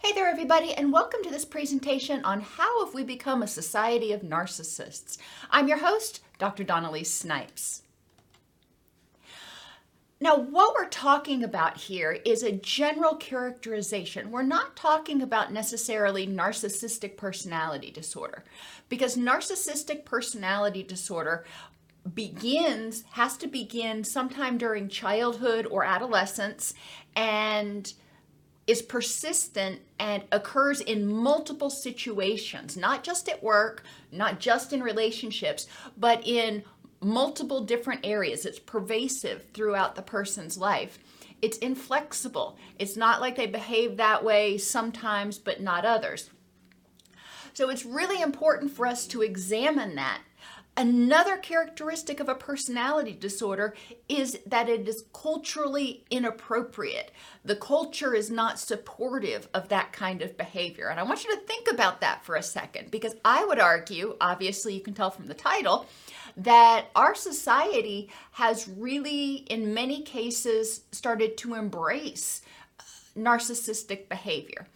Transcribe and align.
Hey 0.00 0.12
there, 0.12 0.28
everybody, 0.28 0.74
and 0.74 0.92
welcome 0.92 1.22
to 1.22 1.30
this 1.30 1.46
presentation 1.46 2.22
on 2.22 2.42
how 2.42 2.84
have 2.84 2.94
we 2.94 3.02
become 3.02 3.42
a 3.42 3.48
society 3.48 4.12
of 4.12 4.20
narcissists. 4.20 5.16
I'm 5.50 5.68
your 5.68 5.78
host, 5.78 6.20
Dr. 6.38 6.64
Dawn-Elise 6.64 7.10
Snipes. 7.10 7.82
Now, 10.20 10.36
what 10.36 10.74
we're 10.74 10.90
talking 10.90 11.42
about 11.42 11.78
here 11.78 12.12
is 12.26 12.42
a 12.42 12.52
general 12.52 13.16
characterization. 13.16 14.30
We're 14.30 14.42
not 14.42 14.76
talking 14.76 15.22
about 15.22 15.50
necessarily 15.50 16.26
narcissistic 16.26 17.16
personality 17.16 17.90
disorder 17.90 18.44
because 18.90 19.16
narcissistic 19.16 20.04
personality 20.04 20.82
disorder 20.82 21.46
begins, 22.14 23.04
has 23.12 23.38
to 23.38 23.46
begin 23.46 24.04
sometime 24.04 24.58
during 24.58 24.88
childhood 24.88 25.66
or 25.70 25.84
adolescence 25.84 26.74
and 27.16 27.94
is 28.66 28.82
persistent 28.82 29.80
and 29.98 30.24
occurs 30.32 30.80
in 30.80 31.06
multiple 31.06 31.70
situations, 31.70 32.76
not 32.76 33.04
just 33.04 33.28
at 33.28 33.42
work, 33.42 33.84
not 34.10 34.40
just 34.40 34.72
in 34.72 34.82
relationships, 34.82 35.66
but 35.96 36.26
in 36.26 36.64
multiple 37.00 37.60
different 37.60 38.04
areas. 38.04 38.44
It's 38.44 38.58
pervasive 38.58 39.44
throughout 39.54 39.94
the 39.94 40.02
person's 40.02 40.58
life. 40.58 40.98
It's 41.42 41.58
inflexible. 41.58 42.56
It's 42.78 42.96
not 42.96 43.20
like 43.20 43.36
they 43.36 43.46
behave 43.46 43.96
that 43.96 44.24
way 44.24 44.58
sometimes, 44.58 45.38
but 45.38 45.60
not 45.60 45.84
others. 45.84 46.30
So 47.52 47.70
it's 47.70 47.84
really 47.84 48.20
important 48.20 48.70
for 48.72 48.86
us 48.86 49.06
to 49.08 49.22
examine 49.22 49.94
that 49.94 50.20
Another 50.78 51.38
characteristic 51.38 52.20
of 52.20 52.28
a 52.28 52.34
personality 52.34 53.12
disorder 53.12 53.74
is 54.10 54.38
that 54.44 54.68
it 54.68 54.86
is 54.86 55.04
culturally 55.14 56.04
inappropriate. 56.10 57.12
The 57.44 57.56
culture 57.56 58.14
is 58.14 58.30
not 58.30 58.58
supportive 58.58 59.48
of 59.54 59.70
that 59.70 59.92
kind 59.92 60.20
of 60.20 60.36
behavior. 60.36 60.88
And 60.88 61.00
I 61.00 61.04
want 61.04 61.24
you 61.24 61.34
to 61.34 61.40
think 61.40 61.70
about 61.70 62.02
that 62.02 62.26
for 62.26 62.36
a 62.36 62.42
second 62.42 62.90
because 62.90 63.14
I 63.24 63.46
would 63.46 63.58
argue, 63.58 64.16
obviously, 64.20 64.74
you 64.74 64.82
can 64.82 64.92
tell 64.92 65.10
from 65.10 65.28
the 65.28 65.34
title, 65.34 65.86
that 66.36 66.90
our 66.94 67.14
society 67.14 68.10
has 68.32 68.68
really, 68.68 69.36
in 69.48 69.72
many 69.72 70.02
cases, 70.02 70.82
started 70.92 71.38
to 71.38 71.54
embrace 71.54 72.42
uh, 72.78 72.82
narcissistic 73.16 74.10
behavior. 74.10 74.66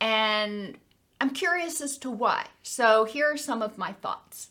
And 0.00 0.78
I'm 1.20 1.30
curious 1.30 1.80
as 1.80 1.98
to 1.98 2.12
why. 2.12 2.46
So 2.62 3.04
here 3.04 3.32
are 3.32 3.36
some 3.36 3.60
of 3.60 3.76
my 3.76 3.92
thoughts. 3.94 4.50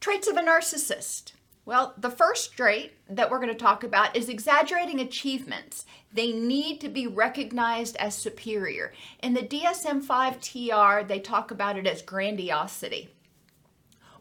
Traits 0.00 0.26
of 0.26 0.38
a 0.38 0.40
narcissist. 0.40 1.32
Well, 1.66 1.92
the 1.98 2.10
first 2.10 2.56
trait 2.56 2.94
that 3.06 3.30
we're 3.30 3.38
going 3.38 3.50
to 3.50 3.54
talk 3.54 3.84
about 3.84 4.16
is 4.16 4.30
exaggerating 4.30 4.98
achievements. 4.98 5.84
They 6.10 6.32
need 6.32 6.80
to 6.80 6.88
be 6.88 7.06
recognized 7.06 7.96
as 7.96 8.14
superior. 8.14 8.94
In 9.22 9.34
the 9.34 9.42
DSM 9.42 10.02
5 10.02 10.40
TR, 10.40 11.06
they 11.06 11.20
talk 11.20 11.50
about 11.50 11.76
it 11.76 11.86
as 11.86 12.00
grandiosity. 12.00 13.10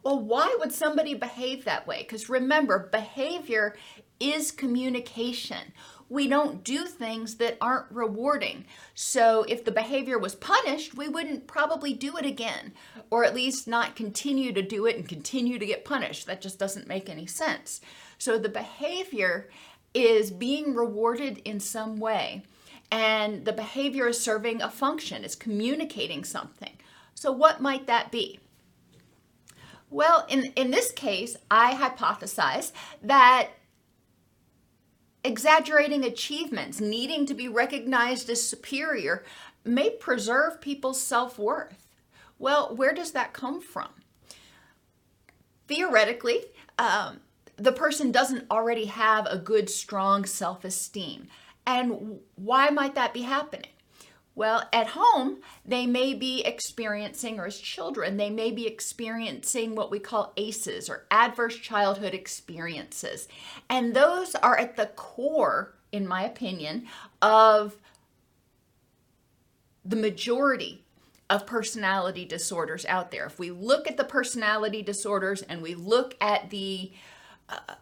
Well, 0.03 0.19
why 0.19 0.53
would 0.59 0.73
somebody 0.73 1.13
behave 1.13 1.63
that 1.63 1.87
way? 1.87 1.99
Because 1.99 2.27
remember, 2.27 2.89
behavior 2.91 3.77
is 4.19 4.51
communication 4.51 5.71
we 6.09 6.27
don't 6.27 6.63
do 6.63 6.85
things 6.85 7.35
that 7.35 7.57
aren't 7.61 7.91
rewarding. 7.91 8.65
So 8.95 9.45
if 9.47 9.63
the 9.63 9.71
behavior 9.71 10.17
was 10.17 10.35
punished, 10.35 10.95
we 10.95 11.07
wouldn't 11.07 11.47
probably 11.47 11.93
do 11.93 12.17
it 12.17 12.25
again, 12.25 12.73
or 13.11 13.23
at 13.23 13.35
least 13.35 13.67
not 13.67 13.95
continue 13.95 14.51
to 14.53 14.61
do 14.61 14.85
it 14.87 14.95
and 14.95 15.07
continue 15.07 15.59
to 15.59 15.65
get 15.65 15.85
punished. 15.85 16.25
That 16.25 16.41
just 16.41 16.57
doesn't 16.57 16.87
make 16.87 17.09
any 17.09 17.27
sense. 17.27 17.79
So 18.17 18.37
the 18.37 18.49
behavior 18.49 19.49
is 19.93 20.31
being 20.31 20.73
rewarded 20.73 21.41
in 21.45 21.59
some 21.59 21.99
way, 21.99 22.43
and 22.91 23.45
the 23.45 23.53
behavior 23.53 24.07
is 24.07 24.19
serving 24.19 24.61
a 24.61 24.69
function, 24.69 25.23
is 25.23 25.35
communicating 25.35 26.23
something. 26.23 26.73
So 27.13 27.31
what 27.31 27.61
might 27.61 27.85
that 27.87 28.11
be? 28.11 28.39
Well, 29.91 30.25
in, 30.29 30.53
in 30.55 30.71
this 30.71 30.91
case, 30.91 31.35
I 31.49 31.73
hypothesize 31.73 32.71
that 33.03 33.49
exaggerating 35.23 36.03
achievements, 36.03 36.79
needing 36.79 37.25
to 37.25 37.33
be 37.33 37.47
recognized 37.47 38.29
as 38.29 38.41
superior, 38.41 39.23
may 39.63 39.89
preserve 39.89 40.61
people's 40.61 41.01
self 41.01 41.37
worth. 41.37 41.87
Well, 42.37 42.75
where 42.75 42.93
does 42.93 43.11
that 43.11 43.33
come 43.33 43.61
from? 43.61 43.89
Theoretically, 45.67 46.45
um, 46.77 47.19
the 47.57 47.71
person 47.71 48.11
doesn't 48.11 48.49
already 48.49 48.85
have 48.85 49.27
a 49.27 49.37
good, 49.37 49.69
strong 49.69 50.25
self 50.25 50.63
esteem. 50.63 51.27
And 51.65 52.19
why 52.35 52.69
might 52.69 52.95
that 52.95 53.13
be 53.13 53.23
happening? 53.23 53.71
Well, 54.35 54.69
at 54.71 54.87
home, 54.87 55.39
they 55.65 55.85
may 55.85 56.13
be 56.13 56.41
experiencing, 56.45 57.39
or 57.39 57.47
as 57.47 57.59
children, 57.59 58.17
they 58.17 58.29
may 58.29 58.51
be 58.51 58.67
experiencing 58.67 59.75
what 59.75 59.91
we 59.91 59.99
call 59.99 60.33
ACEs 60.37 60.89
or 60.89 61.05
adverse 61.11 61.57
childhood 61.57 62.13
experiences. 62.13 63.27
And 63.69 63.93
those 63.93 64.35
are 64.35 64.57
at 64.57 64.77
the 64.77 64.85
core, 64.85 65.75
in 65.91 66.07
my 66.07 66.23
opinion, 66.23 66.87
of 67.21 67.75
the 69.83 69.97
majority 69.97 70.85
of 71.29 71.45
personality 71.45 72.25
disorders 72.25 72.85
out 72.85 73.11
there. 73.11 73.25
If 73.25 73.39
we 73.39 73.51
look 73.51 73.87
at 73.87 73.97
the 73.97 74.03
personality 74.03 74.81
disorders 74.81 75.41
and 75.43 75.61
we 75.61 75.75
look 75.75 76.15
at 76.21 76.49
the 76.49 76.91
uh, 77.49 77.75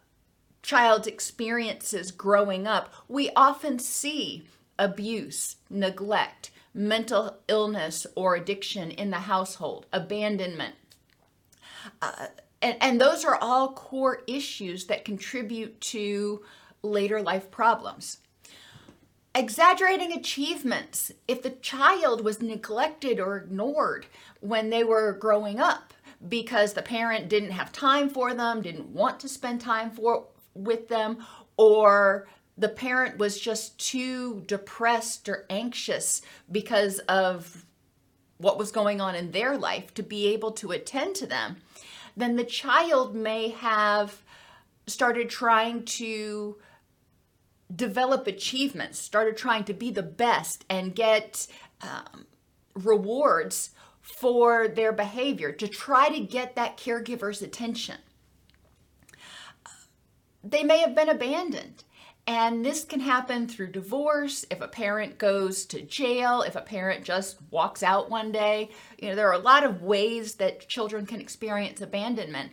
child's 0.62 1.06
experiences 1.06 2.10
growing 2.10 2.66
up, 2.66 2.92
we 3.08 3.30
often 3.34 3.78
see 3.78 4.44
abuse, 4.78 5.56
neglect, 5.68 6.50
mental 6.74 7.38
illness 7.48 8.06
or 8.14 8.36
addiction 8.36 8.90
in 8.90 9.10
the 9.10 9.18
household, 9.20 9.86
abandonment. 9.92 10.74
Uh, 12.00 12.26
and, 12.60 12.76
and 12.80 13.00
those 13.00 13.24
are 13.24 13.38
all 13.40 13.72
core 13.72 14.22
issues 14.26 14.86
that 14.86 15.04
contribute 15.04 15.80
to 15.80 16.42
later 16.82 17.20
life 17.22 17.50
problems. 17.50 18.18
Exaggerating 19.34 20.12
achievements. 20.12 21.12
If 21.26 21.42
the 21.42 21.50
child 21.50 22.24
was 22.24 22.42
neglected 22.42 23.20
or 23.20 23.36
ignored 23.36 24.06
when 24.40 24.70
they 24.70 24.82
were 24.82 25.12
growing 25.12 25.60
up 25.60 25.94
because 26.28 26.72
the 26.72 26.82
parent 26.82 27.28
didn't 27.28 27.52
have 27.52 27.70
time 27.70 28.08
for 28.08 28.34
them, 28.34 28.62
didn't 28.62 28.88
want 28.88 29.20
to 29.20 29.28
spend 29.28 29.60
time 29.60 29.90
for 29.90 30.26
with 30.54 30.88
them, 30.88 31.24
or 31.56 32.26
the 32.58 32.68
parent 32.68 33.18
was 33.18 33.38
just 33.38 33.78
too 33.78 34.42
depressed 34.46 35.28
or 35.28 35.46
anxious 35.48 36.20
because 36.50 36.98
of 37.00 37.64
what 38.38 38.58
was 38.58 38.72
going 38.72 39.00
on 39.00 39.14
in 39.14 39.30
their 39.30 39.56
life 39.56 39.94
to 39.94 40.02
be 40.02 40.26
able 40.28 40.52
to 40.52 40.72
attend 40.72 41.14
to 41.16 41.26
them, 41.26 41.56
then 42.16 42.36
the 42.36 42.44
child 42.44 43.14
may 43.14 43.48
have 43.48 44.22
started 44.86 45.30
trying 45.30 45.84
to 45.84 46.56
develop 47.74 48.26
achievements, 48.26 48.98
started 48.98 49.36
trying 49.36 49.64
to 49.64 49.74
be 49.74 49.90
the 49.90 50.02
best 50.02 50.64
and 50.68 50.94
get 50.94 51.46
um, 51.82 52.26
rewards 52.74 53.70
for 54.00 54.66
their 54.68 54.92
behavior 54.92 55.52
to 55.52 55.68
try 55.68 56.08
to 56.08 56.20
get 56.20 56.56
that 56.56 56.76
caregiver's 56.76 57.42
attention. 57.42 57.98
They 60.42 60.64
may 60.64 60.78
have 60.78 60.94
been 60.94 61.08
abandoned 61.08 61.84
And 62.28 62.62
this 62.62 62.84
can 62.84 63.00
happen 63.00 63.48
through 63.48 63.72
divorce, 63.72 64.44
if 64.50 64.60
a 64.60 64.68
parent 64.68 65.16
goes 65.16 65.64
to 65.64 65.80
jail, 65.80 66.42
if 66.42 66.56
a 66.56 66.60
parent 66.60 67.02
just 67.02 67.38
walks 67.50 67.82
out 67.82 68.10
one 68.10 68.32
day. 68.32 68.68
You 68.98 69.08
know, 69.08 69.14
there 69.14 69.30
are 69.30 69.32
a 69.32 69.38
lot 69.38 69.64
of 69.64 69.80
ways 69.80 70.34
that 70.34 70.68
children 70.68 71.06
can 71.06 71.22
experience 71.22 71.80
abandonment. 71.80 72.52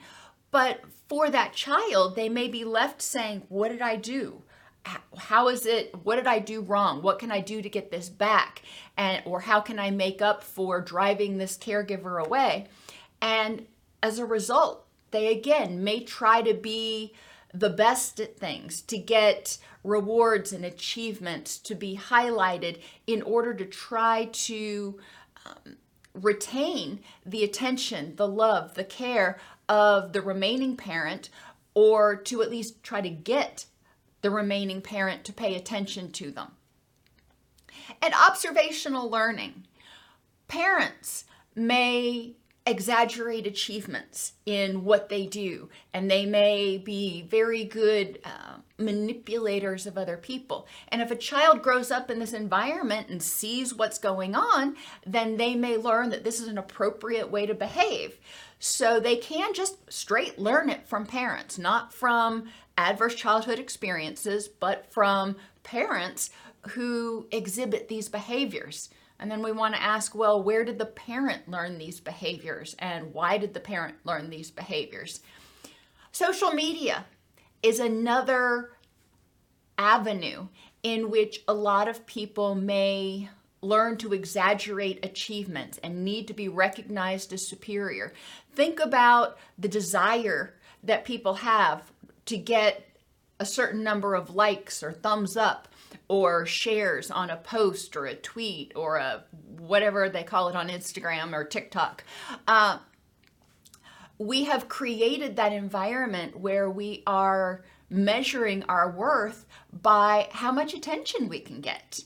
But 0.49 0.79
for 1.09 1.29
that 1.29 1.51
child, 1.51 2.15
they 2.15 2.29
may 2.29 2.47
be 2.47 2.63
left 2.63 3.01
saying, 3.01 3.43
What 3.49 3.69
did 3.69 3.81
I 3.81 3.97
do? 3.97 4.43
How 5.17 5.49
is 5.49 5.65
it? 5.65 5.93
What 6.05 6.15
did 6.15 6.27
I 6.27 6.39
do 6.39 6.61
wrong? 6.61 7.01
What 7.01 7.19
can 7.19 7.29
I 7.29 7.41
do 7.41 7.61
to 7.61 7.67
get 7.67 7.91
this 7.91 8.07
back? 8.07 8.61
And 8.95 9.23
or 9.25 9.41
how 9.41 9.59
can 9.59 9.77
I 9.77 9.91
make 9.91 10.21
up 10.21 10.41
for 10.41 10.79
driving 10.79 11.37
this 11.37 11.57
caregiver 11.57 12.25
away? 12.25 12.67
And 13.21 13.65
as 14.01 14.19
a 14.19 14.25
result, 14.25 14.85
they 15.11 15.37
again 15.37 15.83
may 15.83 15.99
try 15.99 16.41
to 16.43 16.53
be 16.53 17.13
the 17.59 17.69
best 17.69 18.19
at 18.19 18.37
things, 18.37 18.81
to 18.81 18.97
get 18.97 19.57
rewards 19.83 20.51
and 20.51 20.65
achievements 20.65 21.57
to 21.59 21.75
be 21.75 21.97
highlighted 21.97 22.81
in 23.07 23.21
order 23.21 23.53
to 23.53 23.65
try 23.65 24.25
to 24.31 24.99
um, 25.45 25.77
retain 26.13 26.99
the 27.25 27.43
attention, 27.43 28.15
the 28.15 28.27
love, 28.27 28.73
the 28.73 28.83
care 28.83 29.37
of 29.69 30.13
the 30.13 30.21
remaining 30.21 30.75
parent, 30.75 31.29
or 31.73 32.15
to 32.15 32.41
at 32.41 32.49
least 32.49 32.83
try 32.83 33.01
to 33.01 33.09
get 33.09 33.65
the 34.21 34.31
remaining 34.31 34.81
parent 34.81 35.23
to 35.23 35.33
pay 35.33 35.55
attention 35.55 36.11
to 36.11 36.31
them. 36.31 36.51
And 38.01 38.13
observational 38.13 39.09
learning. 39.09 39.65
Parents 40.47 41.25
may 41.55 42.35
exaggerate 42.65 43.45
achievements 43.45 44.33
in 44.45 44.83
what 44.83 45.09
they 45.09 45.27
do, 45.27 45.69
and 45.93 46.09
they 46.09 46.25
may 46.25 46.77
be 46.77 47.21
very 47.21 47.63
good 47.63 48.19
uh, 48.25 48.57
manipulators 48.77 49.85
of 49.85 49.97
other 49.97 50.17
people. 50.17 50.67
And 50.89 51.01
if 51.01 51.11
a 51.11 51.15
child 51.15 51.61
grows 51.61 51.91
up 51.91 52.09
in 52.09 52.19
this 52.19 52.33
environment 52.33 53.09
and 53.09 53.21
sees 53.21 53.73
what's 53.73 53.99
going 53.99 54.35
on, 54.35 54.75
then 55.05 55.37
they 55.37 55.55
may 55.55 55.77
learn 55.77 56.09
that 56.09 56.23
this 56.23 56.39
is 56.39 56.47
an 56.47 56.57
appropriate 56.57 57.29
way 57.29 57.45
to 57.45 57.53
behave. 57.53 58.17
So 58.59 58.99
they 58.99 59.17
can 59.17 59.53
just 59.53 59.91
straight 59.91 60.39
learn 60.39 60.69
it 60.69 60.87
from 60.87 61.05
parents, 61.05 61.59
not 61.59 61.93
from 61.93 62.49
adverse 62.77 63.15
childhood 63.15 63.59
experiences, 63.59 64.47
but 64.47 64.91
from 64.91 65.35
parents 65.63 66.31
who 66.69 67.27
exhibit 67.31 67.89
these 67.89 68.09
behaviors. 68.09 68.89
And 69.19 69.31
then 69.31 69.41
we 69.41 69.51
want 69.51 69.75
to 69.75 69.81
ask, 69.81 70.13
well, 70.13 70.41
where 70.43 70.65
did 70.65 70.77
the 70.77 70.85
parent 70.85 71.49
learn 71.49 71.77
these 71.77 71.99
behaviors 71.99 72.75
and 72.79 73.13
why 73.13 73.37
did 73.37 73.53
the 73.53 73.59
parent 73.59 73.95
learn 74.03 74.29
these 74.29 74.51
behaviors? 74.51 75.21
Social 76.11 76.51
media 76.51 77.05
is 77.63 77.79
another 77.79 78.71
avenue 79.77 80.47
in 80.83 81.09
which 81.09 81.41
a 81.47 81.53
lot 81.53 81.87
of 81.87 82.05
people 82.05 82.55
may 82.55 83.29
learn 83.61 83.97
to 83.97 84.13
exaggerate 84.13 85.03
achievements 85.03 85.79
and 85.83 86.05
need 86.05 86.27
to 86.27 86.33
be 86.33 86.47
recognized 86.47 87.33
as 87.33 87.47
superior. 87.47 88.13
Think 88.53 88.79
about 88.79 89.37
the 89.57 89.67
desire 89.67 90.53
that 90.83 91.05
people 91.05 91.35
have 91.35 91.91
to 92.27 92.37
get 92.37 92.87
a 93.39 93.45
certain 93.45 93.83
number 93.83 94.15
of 94.15 94.35
likes 94.35 94.83
or 94.83 94.91
thumbs 94.91 95.35
up 95.35 95.67
or 96.07 96.45
shares 96.45 97.09
on 97.09 97.29
a 97.29 97.37
post 97.37 97.95
or 97.95 98.05
a 98.05 98.15
tweet 98.15 98.73
or 98.75 98.97
a 98.97 99.23
whatever 99.57 100.09
they 100.09 100.23
call 100.23 100.49
it 100.49 100.55
on 100.55 100.69
Instagram 100.69 101.33
or 101.33 101.43
TikTok. 101.43 102.03
Uh, 102.47 102.79
we 104.17 104.45
have 104.45 104.69
created 104.69 105.35
that 105.35 105.51
environment 105.51 106.39
where 106.39 106.69
we 106.69 107.03
are 107.05 107.63
measuring 107.89 108.63
our 108.63 108.89
worth 108.89 109.45
by 109.71 110.27
how 110.31 110.51
much 110.51 110.73
attention 110.73 111.27
we 111.27 111.39
can 111.39 111.61
get. 111.61 111.99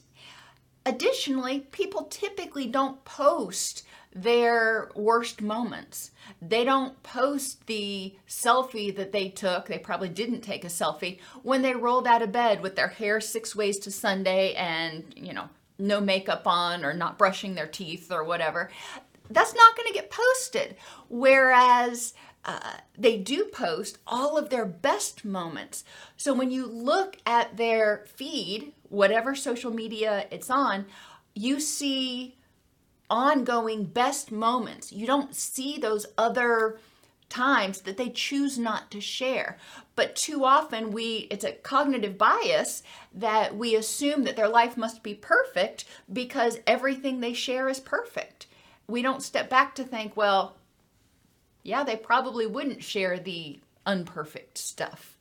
Additionally, 0.85 1.61
people 1.71 2.05
typically 2.05 2.65
don't 2.65 3.03
post 3.05 3.83
their 4.13 4.89
worst 4.95 5.41
moments. 5.41 6.11
They 6.41 6.63
don't 6.63 7.01
post 7.03 7.67
the 7.67 8.15
selfie 8.27 8.95
that 8.95 9.11
they 9.11 9.29
took. 9.29 9.67
They 9.67 9.77
probably 9.77 10.09
didn't 10.09 10.41
take 10.41 10.63
a 10.63 10.67
selfie 10.67 11.19
when 11.43 11.61
they 11.61 11.75
rolled 11.75 12.07
out 12.07 12.21
of 12.21 12.31
bed 12.31 12.61
with 12.61 12.75
their 12.75 12.87
hair 12.87 13.21
six 13.21 13.55
ways 13.55 13.77
to 13.79 13.91
Sunday 13.91 14.53
and, 14.55 15.13
you 15.15 15.33
know, 15.33 15.49
no 15.77 16.01
makeup 16.01 16.43
on 16.45 16.83
or 16.83 16.93
not 16.93 17.17
brushing 17.17 17.55
their 17.55 17.67
teeth 17.67 18.11
or 18.11 18.23
whatever. 18.23 18.69
That's 19.29 19.53
not 19.53 19.75
going 19.75 19.87
to 19.87 19.93
get 19.93 20.09
posted. 20.09 20.75
Whereas 21.07 22.13
uh, 22.45 22.77
they 22.97 23.17
do 23.17 23.45
post 23.45 23.99
all 24.07 24.37
of 24.37 24.49
their 24.49 24.65
best 24.65 25.23
moments. 25.23 25.83
So 26.17 26.33
when 26.33 26.51
you 26.51 26.65
look 26.65 27.17
at 27.25 27.57
their 27.57 28.05
feed, 28.15 28.73
whatever 28.89 29.35
social 29.35 29.71
media 29.71 30.25
it's 30.31 30.49
on, 30.49 30.87
you 31.35 31.59
see 31.59 32.38
ongoing 33.09 33.85
best 33.85 34.31
moments. 34.31 34.91
You 34.91 35.07
don't 35.07 35.35
see 35.35 35.77
those 35.77 36.05
other 36.17 36.79
times 37.29 37.81
that 37.81 37.97
they 37.97 38.09
choose 38.09 38.57
not 38.57 38.91
to 38.91 38.99
share. 38.99 39.57
But 39.95 40.15
too 40.15 40.43
often 40.43 40.91
we 40.91 41.27
it's 41.29 41.43
a 41.43 41.53
cognitive 41.53 42.17
bias 42.17 42.83
that 43.13 43.55
we 43.55 43.75
assume 43.75 44.23
that 44.23 44.35
their 44.35 44.49
life 44.49 44.75
must 44.77 45.03
be 45.03 45.13
perfect 45.13 45.85
because 46.11 46.59
everything 46.65 47.19
they 47.19 47.33
share 47.33 47.69
is 47.69 47.79
perfect. 47.79 48.47
We 48.87 49.01
don't 49.01 49.21
step 49.21 49.49
back 49.49 49.75
to 49.75 49.83
think, 49.83 50.17
well, 50.17 50.55
yeah, 51.63 51.83
they 51.83 51.95
probably 51.95 52.47
wouldn't 52.47 52.83
share 52.83 53.19
the 53.19 53.59
unperfect 53.85 54.57
stuff. 54.57 55.18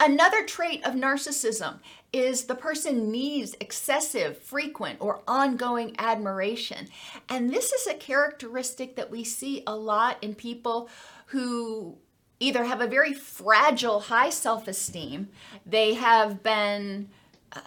Another 0.00 0.44
trait 0.44 0.84
of 0.84 0.94
narcissism 0.94 1.78
is 2.12 2.44
the 2.44 2.54
person 2.54 3.10
needs 3.10 3.56
excessive, 3.60 4.38
frequent, 4.38 4.98
or 5.00 5.22
ongoing 5.26 5.94
admiration. 5.98 6.88
And 7.28 7.50
this 7.50 7.72
is 7.72 7.86
a 7.86 7.94
characteristic 7.94 8.96
that 8.96 9.10
we 9.10 9.24
see 9.24 9.62
a 9.66 9.76
lot 9.76 10.18
in 10.22 10.34
people 10.34 10.88
who 11.26 11.96
either 12.40 12.64
have 12.64 12.80
a 12.80 12.86
very 12.86 13.12
fragile, 13.14 14.00
high 14.00 14.30
self 14.30 14.68
esteem, 14.68 15.28
they 15.64 15.94
have 15.94 16.42
been 16.42 17.08
uh, 17.52 17.60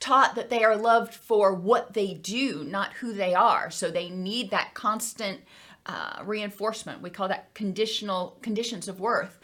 taught 0.00 0.34
that 0.34 0.50
they 0.50 0.64
are 0.64 0.76
loved 0.76 1.14
for 1.14 1.54
what 1.54 1.94
they 1.94 2.14
do, 2.14 2.64
not 2.64 2.94
who 2.94 3.12
they 3.12 3.34
are. 3.34 3.70
So 3.70 3.90
they 3.90 4.08
need 4.08 4.50
that 4.50 4.74
constant 4.74 5.40
uh, 5.86 6.22
reinforcement. 6.24 7.02
We 7.02 7.10
call 7.10 7.28
that 7.28 7.54
conditional 7.54 8.38
conditions 8.42 8.88
of 8.88 9.00
worth. 9.00 9.38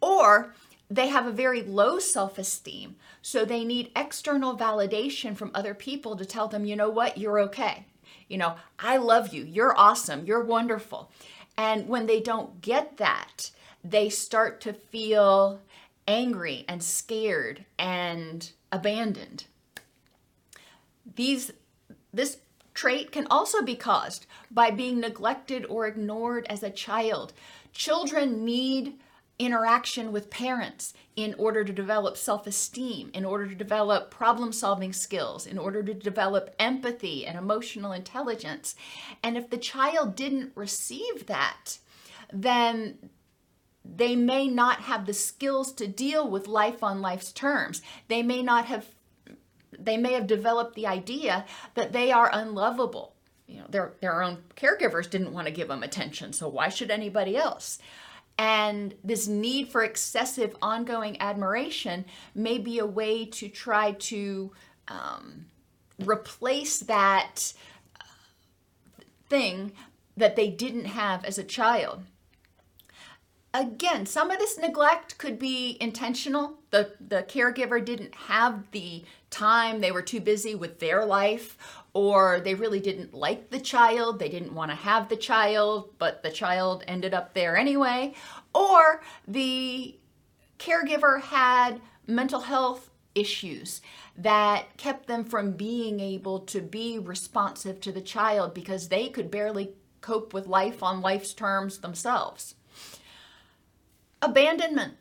Or 0.00 0.54
they 0.94 1.08
have 1.08 1.26
a 1.26 1.32
very 1.32 1.62
low 1.62 1.98
self 1.98 2.38
esteem. 2.38 2.96
So 3.22 3.44
they 3.44 3.64
need 3.64 3.92
external 3.96 4.56
validation 4.56 5.36
from 5.36 5.50
other 5.54 5.74
people 5.74 6.16
to 6.16 6.26
tell 6.26 6.48
them, 6.48 6.66
you 6.66 6.76
know 6.76 6.90
what, 6.90 7.16
you're 7.16 7.40
okay. 7.40 7.86
You 8.28 8.38
know, 8.38 8.56
I 8.78 8.98
love 8.98 9.32
you. 9.32 9.44
You're 9.44 9.78
awesome. 9.78 10.26
You're 10.26 10.44
wonderful. 10.44 11.10
And 11.56 11.88
when 11.88 12.06
they 12.06 12.20
don't 12.20 12.60
get 12.60 12.98
that, 12.98 13.50
they 13.82 14.10
start 14.10 14.60
to 14.62 14.72
feel 14.72 15.60
angry 16.06 16.64
and 16.68 16.82
scared 16.82 17.64
and 17.78 18.50
abandoned. 18.70 19.44
These 21.16 21.52
this 22.12 22.38
trait 22.74 23.12
can 23.12 23.26
also 23.30 23.62
be 23.62 23.76
caused 23.76 24.26
by 24.50 24.70
being 24.70 25.00
neglected 25.00 25.64
or 25.66 25.86
ignored 25.86 26.46
as 26.50 26.62
a 26.62 26.70
child. 26.70 27.32
Children 27.72 28.44
need 28.44 28.98
interaction 29.38 30.12
with 30.12 30.30
parents 30.30 30.94
in 31.16 31.34
order 31.38 31.64
to 31.64 31.72
develop 31.72 32.16
self 32.16 32.46
esteem, 32.46 33.10
in 33.14 33.24
order 33.24 33.46
to 33.46 33.54
develop 33.54 34.10
problem 34.10 34.52
solving 34.52 34.92
skills, 34.92 35.46
in 35.46 35.58
order 35.58 35.82
to 35.82 35.94
develop 35.94 36.54
empathy 36.58 37.26
and 37.26 37.38
emotional 37.38 37.92
intelligence. 37.92 38.74
And 39.22 39.36
if 39.36 39.50
the 39.50 39.58
child 39.58 40.14
didn't 40.14 40.52
receive 40.54 41.26
that, 41.26 41.78
then 42.32 43.10
they 43.84 44.16
may 44.16 44.46
not 44.48 44.82
have 44.82 45.06
the 45.06 45.14
skills 45.14 45.72
to 45.72 45.86
deal 45.88 46.28
with 46.28 46.46
life 46.46 46.82
on 46.82 47.00
life's 47.00 47.32
terms. 47.32 47.82
They 48.08 48.22
may 48.22 48.42
not 48.42 48.66
have 48.66 48.86
they 49.78 49.96
may 49.96 50.12
have 50.12 50.26
developed 50.26 50.74
the 50.74 50.86
idea 50.86 51.44
that 51.74 51.92
they 51.92 52.12
are 52.12 52.30
unlovable. 52.32 53.14
You 53.46 53.60
know, 53.60 53.66
their 53.68 53.92
their 54.00 54.22
own 54.22 54.38
caregivers 54.56 55.10
didn't 55.10 55.32
want 55.32 55.46
to 55.46 55.52
give 55.52 55.68
them 55.68 55.82
attention, 55.82 56.32
so 56.32 56.48
why 56.48 56.68
should 56.68 56.90
anybody 56.90 57.36
else? 57.36 57.78
And 58.38 58.94
this 59.04 59.28
need 59.28 59.68
for 59.68 59.84
excessive 59.84 60.56
ongoing 60.62 61.20
admiration 61.20 62.04
may 62.34 62.58
be 62.58 62.78
a 62.78 62.86
way 62.86 63.24
to 63.26 63.48
try 63.48 63.92
to 63.92 64.52
um, 64.88 65.46
replace 66.04 66.80
that 66.80 67.52
uh, 68.00 68.04
thing 69.28 69.72
that 70.16 70.36
they 70.36 70.48
didn't 70.48 70.86
have 70.86 71.24
as 71.24 71.38
a 71.38 71.44
child. 71.44 72.02
Again, 73.54 74.06
some 74.06 74.30
of 74.30 74.38
this 74.38 74.58
neglect 74.58 75.18
could 75.18 75.38
be 75.38 75.76
intentional. 75.78 76.58
The, 76.70 76.92
the 77.06 77.22
caregiver 77.22 77.84
didn't 77.84 78.14
have 78.14 78.70
the 78.70 79.04
time, 79.28 79.80
they 79.80 79.92
were 79.92 80.02
too 80.02 80.20
busy 80.20 80.54
with 80.54 80.78
their 80.78 81.04
life, 81.04 81.58
or 81.94 82.40
they 82.40 82.54
really 82.54 82.80
didn't 82.80 83.12
like 83.12 83.50
the 83.50 83.60
child, 83.60 84.18
they 84.18 84.28
didn't 84.28 84.54
want 84.54 84.70
to 84.70 84.76
have 84.76 85.08
the 85.08 85.16
child, 85.16 85.90
but 85.98 86.22
the 86.22 86.30
child 86.30 86.84
ended 86.86 87.12
up 87.12 87.34
there 87.34 87.56
anyway, 87.56 88.14
or 88.54 89.02
the 89.28 89.94
caregiver 90.58 91.20
had 91.20 91.80
mental 92.06 92.40
health 92.40 92.90
issues 93.14 93.82
that 94.16 94.76
kept 94.76 95.06
them 95.06 95.24
from 95.24 95.52
being 95.52 96.00
able 96.00 96.40
to 96.40 96.60
be 96.60 96.98
responsive 96.98 97.80
to 97.80 97.92
the 97.92 98.00
child 98.00 98.54
because 98.54 98.88
they 98.88 99.08
could 99.08 99.30
barely 99.30 99.72
cope 100.00 100.32
with 100.32 100.46
life 100.46 100.82
on 100.82 101.00
life's 101.00 101.34
terms 101.34 101.78
themselves. 101.78 102.54
Abandonment 104.20 104.94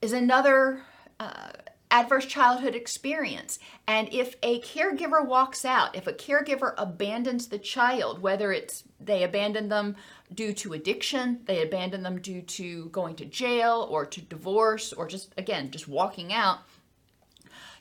is 0.00 0.12
another 0.12 0.82
uh, 1.20 1.50
adverse 1.94 2.26
childhood 2.26 2.74
experience. 2.74 3.60
And 3.86 4.12
if 4.12 4.34
a 4.42 4.60
caregiver 4.62 5.24
walks 5.24 5.64
out, 5.64 5.94
if 5.94 6.08
a 6.08 6.12
caregiver 6.12 6.74
abandons 6.76 7.46
the 7.46 7.58
child, 7.58 8.20
whether 8.20 8.52
it's 8.52 8.82
they 8.98 9.22
abandon 9.22 9.68
them 9.68 9.94
due 10.34 10.52
to 10.54 10.72
addiction, 10.72 11.40
they 11.44 11.62
abandon 11.62 12.02
them 12.02 12.18
due 12.18 12.42
to 12.42 12.86
going 12.86 13.14
to 13.14 13.24
jail 13.24 13.86
or 13.88 14.04
to 14.06 14.20
divorce 14.20 14.92
or 14.92 15.06
just, 15.06 15.32
again, 15.38 15.70
just 15.70 15.86
walking 15.86 16.32
out, 16.32 16.58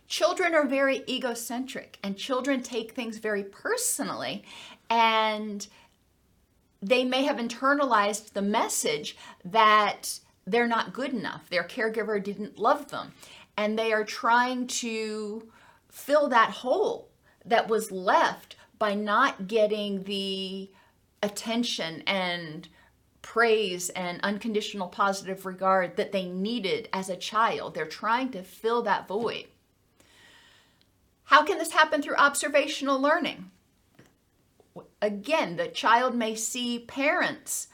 children 0.08 0.54
are 0.54 0.68
very 0.68 1.04
egocentric 1.10 1.98
and 2.04 2.16
children 2.16 2.62
take 2.62 2.92
things 2.92 3.18
very 3.18 3.44
personally 3.44 4.44
and 4.92 5.68
they 6.84 7.04
may 7.04 7.24
have 7.24 7.38
internalized 7.38 8.34
the 8.34 8.42
message 8.42 9.18
that 9.44 10.20
they're 10.46 10.68
not 10.68 10.94
good 10.94 11.14
enough 11.14 11.50
their 11.50 11.64
caregiver 11.64 12.22
didn't 12.22 12.60
love 12.60 12.92
them 12.92 13.14
and 13.58 13.78
they 13.78 13.94
are 13.94 14.04
trying 14.04 14.68
to 14.68 15.50
fill 15.90 16.30
that 16.30 16.50
hole 16.50 17.10
that 17.46 17.68
was 17.68 17.92
left 17.92 18.56
by 18.80 18.96
not 18.96 19.48
getting 19.48 20.04
the 20.04 20.70
attention 21.22 22.02
and 22.08 22.68
praise 23.22 23.90
and 23.90 24.20
unconditional 24.22 24.88
positive 24.88 25.46
regard 25.46 25.96
that 25.96 26.12
they 26.12 26.26
needed 26.26 26.90
as 26.92 27.10
a 27.10 27.16
child. 27.16 27.74
They're 27.74 27.86
trying 27.86 28.30
to 28.32 28.44
fill 28.44 28.82
that 28.84 29.08
void. 29.08 29.46
How 31.26 31.44
can 31.44 31.58
this 31.58 31.72
happen 31.72 32.02
through 32.02 32.16
observational 32.18 33.00
learning? 33.00 33.50
Again, 35.02 35.56
the 35.56 35.68
child 35.68 36.16
may 36.16 36.36
see 36.36 36.80
parents 36.80 37.68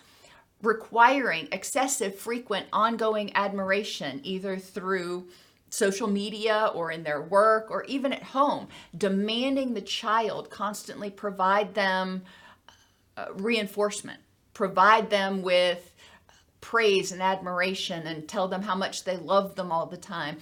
requiring 0.61 1.47
excessive, 1.51 2.15
frequent, 2.15 2.67
ongoing 2.71 3.35
admiration, 3.35 4.19
either 4.23 4.57
through 4.57 5.27
social 5.69 6.07
media 6.07 6.71
or 6.73 6.91
in 6.91 7.03
their 7.03 7.21
work 7.21 7.69
or 7.69 7.83
even 7.85 8.13
at 8.13 8.23
home, 8.23 8.67
demanding 8.97 9.73
the 9.73 9.81
child 9.81 10.49
constantly 10.49 11.09
provide 11.09 11.73
them 11.73 12.23
uh, 13.17 13.27
reinforcement, 13.33 14.19
provide 14.53 15.09
them 15.09 15.41
with 15.41 15.93
praise 16.61 17.11
and 17.11 17.21
admiration, 17.21 18.05
and 18.07 18.27
tell 18.27 18.47
them 18.47 18.61
how 18.61 18.75
much 18.75 19.03
they 19.03 19.17
love 19.17 19.55
them 19.55 19.71
all 19.71 19.85
the 19.85 19.97
time, 19.97 20.37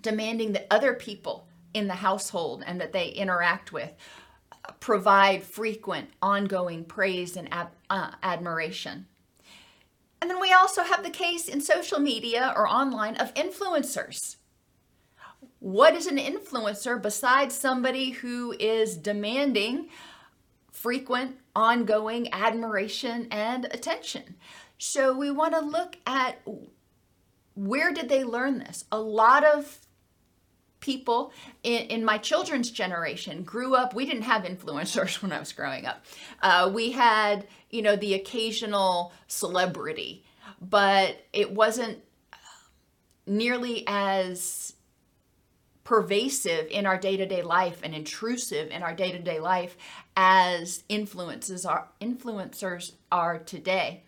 demanding 0.00 0.52
that 0.52 0.66
other 0.70 0.94
people 0.94 1.46
in 1.72 1.88
the 1.88 1.94
household 1.94 2.62
and 2.66 2.80
that 2.80 2.92
they 2.92 3.08
interact 3.08 3.72
with 3.72 3.90
uh, 4.64 4.72
provide 4.80 5.42
frequent, 5.42 6.10
ongoing 6.22 6.84
praise 6.84 7.36
and 7.36 7.52
ab- 7.52 7.72
uh, 7.90 8.10
admiration. 8.22 9.06
And 10.24 10.30
then 10.30 10.40
we 10.40 10.54
also 10.54 10.84
have 10.84 11.04
the 11.04 11.10
case 11.10 11.48
in 11.48 11.60
social 11.60 12.00
media 12.00 12.54
or 12.56 12.66
online 12.66 13.16
of 13.16 13.34
influencers. 13.34 14.36
What 15.58 15.94
is 15.94 16.06
an 16.06 16.16
influencer 16.16 17.02
besides 17.02 17.54
somebody 17.54 18.12
who 18.12 18.56
is 18.58 18.96
demanding 18.96 19.90
frequent, 20.72 21.36
ongoing 21.54 22.32
admiration 22.32 23.28
and 23.30 23.66
attention? 23.66 24.36
So 24.78 25.14
we 25.14 25.30
want 25.30 25.52
to 25.52 25.60
look 25.60 25.98
at 26.06 26.40
where 27.54 27.92
did 27.92 28.08
they 28.08 28.24
learn 28.24 28.60
this? 28.60 28.86
A 28.90 28.98
lot 28.98 29.44
of 29.44 29.83
people 30.84 31.32
in, 31.62 31.86
in, 31.86 32.04
my 32.04 32.18
children's 32.18 32.70
generation 32.70 33.42
grew 33.42 33.74
up 33.74 33.94
we 33.94 34.04
didn't 34.04 34.22
have 34.22 34.42
influencers 34.42 35.14
when 35.22 35.32
i 35.32 35.38
was 35.38 35.52
growing 35.52 35.86
up. 35.86 36.04
Uh, 36.42 36.70
we 36.72 36.92
had 36.92 37.46
you 37.70 37.80
know 37.80 37.96
the 37.96 38.12
occasional 38.12 39.12
celebrity 39.26 40.22
but 40.60 41.16
it 41.32 41.50
wasn't 41.50 41.98
nearly 43.26 43.84
as 43.86 44.74
pervasive 45.84 46.66
in 46.70 46.86
our 46.86 46.98
day-to-day 46.98 47.42
life 47.42 47.80
and 47.82 47.94
intrusive 47.94 48.70
in 48.70 48.82
our 48.82 48.94
day-to-day 48.94 49.38
life 49.38 49.76
as 50.16 50.82
influences 50.88 51.66
are 51.66 51.88
influencers 52.00 52.92
are 53.12 53.38
today. 53.38 54.02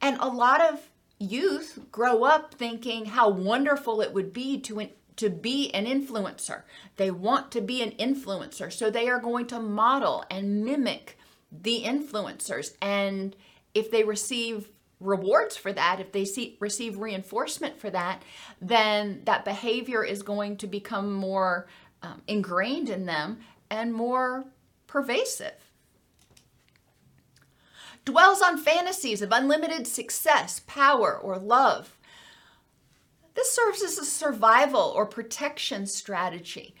And 0.00 0.16
a 0.20 0.28
lot 0.28 0.60
of 0.60 0.88
youth 1.18 1.80
grow 1.90 2.22
up 2.22 2.54
thinking 2.54 3.06
how 3.06 3.28
wonderful 3.28 4.00
it 4.00 4.12
would 4.12 4.32
be 4.32 4.60
to 4.60 4.78
to 5.18 5.30
be 5.30 5.70
an 5.74 5.84
influencer. 5.84 6.62
They 6.96 7.10
want 7.10 7.52
to 7.52 7.60
be 7.60 7.82
an 7.82 7.92
influencer. 7.92 8.72
So 8.72 8.90
they 8.90 9.08
are 9.08 9.20
going 9.20 9.46
to 9.48 9.60
model 9.60 10.24
and 10.30 10.64
mimic 10.64 11.18
the 11.52 11.82
influencers. 11.84 12.76
And 12.80 13.36
if 13.74 13.90
they 13.90 14.04
receive 14.04 14.70
rewards 15.00 15.56
for 15.56 15.72
that, 15.72 16.00
if 16.00 16.12
they 16.12 16.24
see, 16.24 16.56
receive 16.60 16.98
reinforcement 16.98 17.78
for 17.78 17.90
that, 17.90 18.22
then 18.60 19.22
that 19.24 19.44
behavior 19.44 20.04
is 20.04 20.22
going 20.22 20.56
to 20.58 20.66
become 20.66 21.12
more 21.12 21.66
um, 22.02 22.22
ingrained 22.26 22.88
in 22.88 23.06
them 23.06 23.40
and 23.70 23.92
more 23.92 24.44
pervasive. 24.86 25.52
Dwells 28.04 28.40
on 28.40 28.56
fantasies 28.56 29.20
of 29.20 29.32
unlimited 29.32 29.86
success, 29.86 30.62
power, 30.66 31.16
or 31.16 31.38
love 31.38 31.97
serves 33.68 33.82
as 33.82 33.98
a 33.98 34.04
survival 34.04 34.92
or 34.94 35.06
protection 35.06 35.86
strategy. 35.86 36.74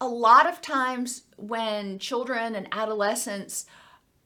A 0.00 0.06
lot 0.06 0.48
of 0.48 0.60
times, 0.60 1.22
when 1.36 1.98
children 1.98 2.54
and 2.54 2.68
adolescents 2.72 3.66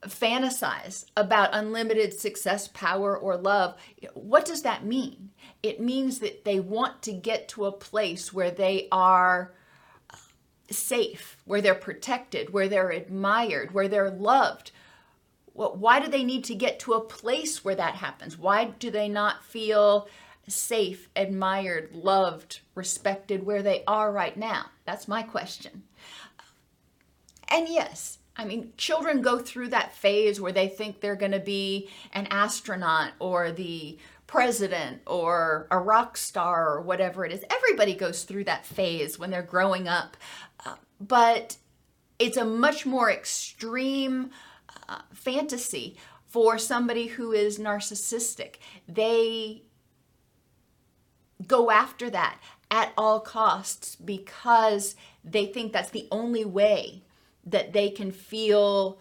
fantasize 0.02 1.06
about 1.16 1.54
unlimited 1.54 2.12
success, 2.12 2.68
power, 2.68 3.16
or 3.16 3.36
love, 3.36 3.74
what 4.12 4.44
does 4.44 4.62
that 4.62 4.84
mean? 4.84 5.30
It 5.62 5.80
means 5.80 6.18
that 6.18 6.44
they 6.44 6.60
want 6.60 7.02
to 7.02 7.12
get 7.12 7.48
to 7.50 7.64
a 7.64 7.72
place 7.72 8.32
where 8.32 8.50
they 8.50 8.86
are 8.92 9.54
uh, 10.12 10.16
safe, 10.70 11.38
where 11.44 11.62
they're 11.62 11.74
protected, 11.74 12.52
where 12.52 12.68
they're 12.68 12.90
admired, 12.90 13.72
where 13.72 13.88
they're 13.88 14.10
loved. 14.10 14.72
Well, 15.54 15.74
why 15.76 16.00
do 16.00 16.08
they 16.08 16.24
need 16.24 16.44
to 16.44 16.54
get 16.54 16.78
to 16.80 16.92
a 16.92 17.00
place 17.00 17.64
where 17.64 17.76
that 17.76 17.94
happens? 17.94 18.38
Why 18.38 18.66
do 18.66 18.90
they 18.90 19.08
not 19.08 19.44
feel 19.44 20.08
safe, 20.48 21.08
admired, 21.16 21.90
loved, 21.94 22.60
respected 22.74 23.44
where 23.44 23.62
they 23.62 23.82
are 23.86 24.12
right 24.12 24.36
now? 24.36 24.66
That's 24.84 25.08
my 25.08 25.22
question. 25.22 25.84
And 27.48 27.68
yes, 27.68 28.18
I 28.36 28.44
mean, 28.44 28.72
children 28.76 29.22
go 29.22 29.38
through 29.38 29.68
that 29.68 29.94
phase 29.94 30.40
where 30.40 30.52
they 30.52 30.68
think 30.68 31.00
they're 31.00 31.14
going 31.16 31.32
to 31.32 31.40
be 31.40 31.88
an 32.12 32.26
astronaut 32.30 33.12
or 33.18 33.52
the 33.52 33.98
president 34.26 35.02
or 35.06 35.68
a 35.70 35.78
rock 35.78 36.16
star 36.16 36.74
or 36.74 36.80
whatever 36.80 37.24
it 37.24 37.32
is. 37.32 37.44
Everybody 37.50 37.94
goes 37.94 38.24
through 38.24 38.44
that 38.44 38.66
phase 38.66 39.18
when 39.18 39.30
they're 39.30 39.42
growing 39.42 39.86
up. 39.86 40.16
Uh, 40.64 40.74
but 41.00 41.56
it's 42.18 42.36
a 42.36 42.44
much 42.44 42.86
more 42.86 43.10
extreme 43.10 44.30
uh, 44.88 45.00
fantasy 45.12 45.96
for 46.26 46.58
somebody 46.58 47.06
who 47.06 47.32
is 47.32 47.58
narcissistic. 47.58 48.56
They 48.88 49.62
go 51.46 51.70
after 51.70 52.10
that 52.10 52.38
at 52.70 52.92
all 52.96 53.20
costs 53.20 53.96
because 53.96 54.96
they 55.24 55.46
think 55.46 55.72
that's 55.72 55.90
the 55.90 56.08
only 56.10 56.44
way 56.44 57.02
that 57.44 57.72
they 57.72 57.90
can 57.90 58.10
feel 58.10 58.98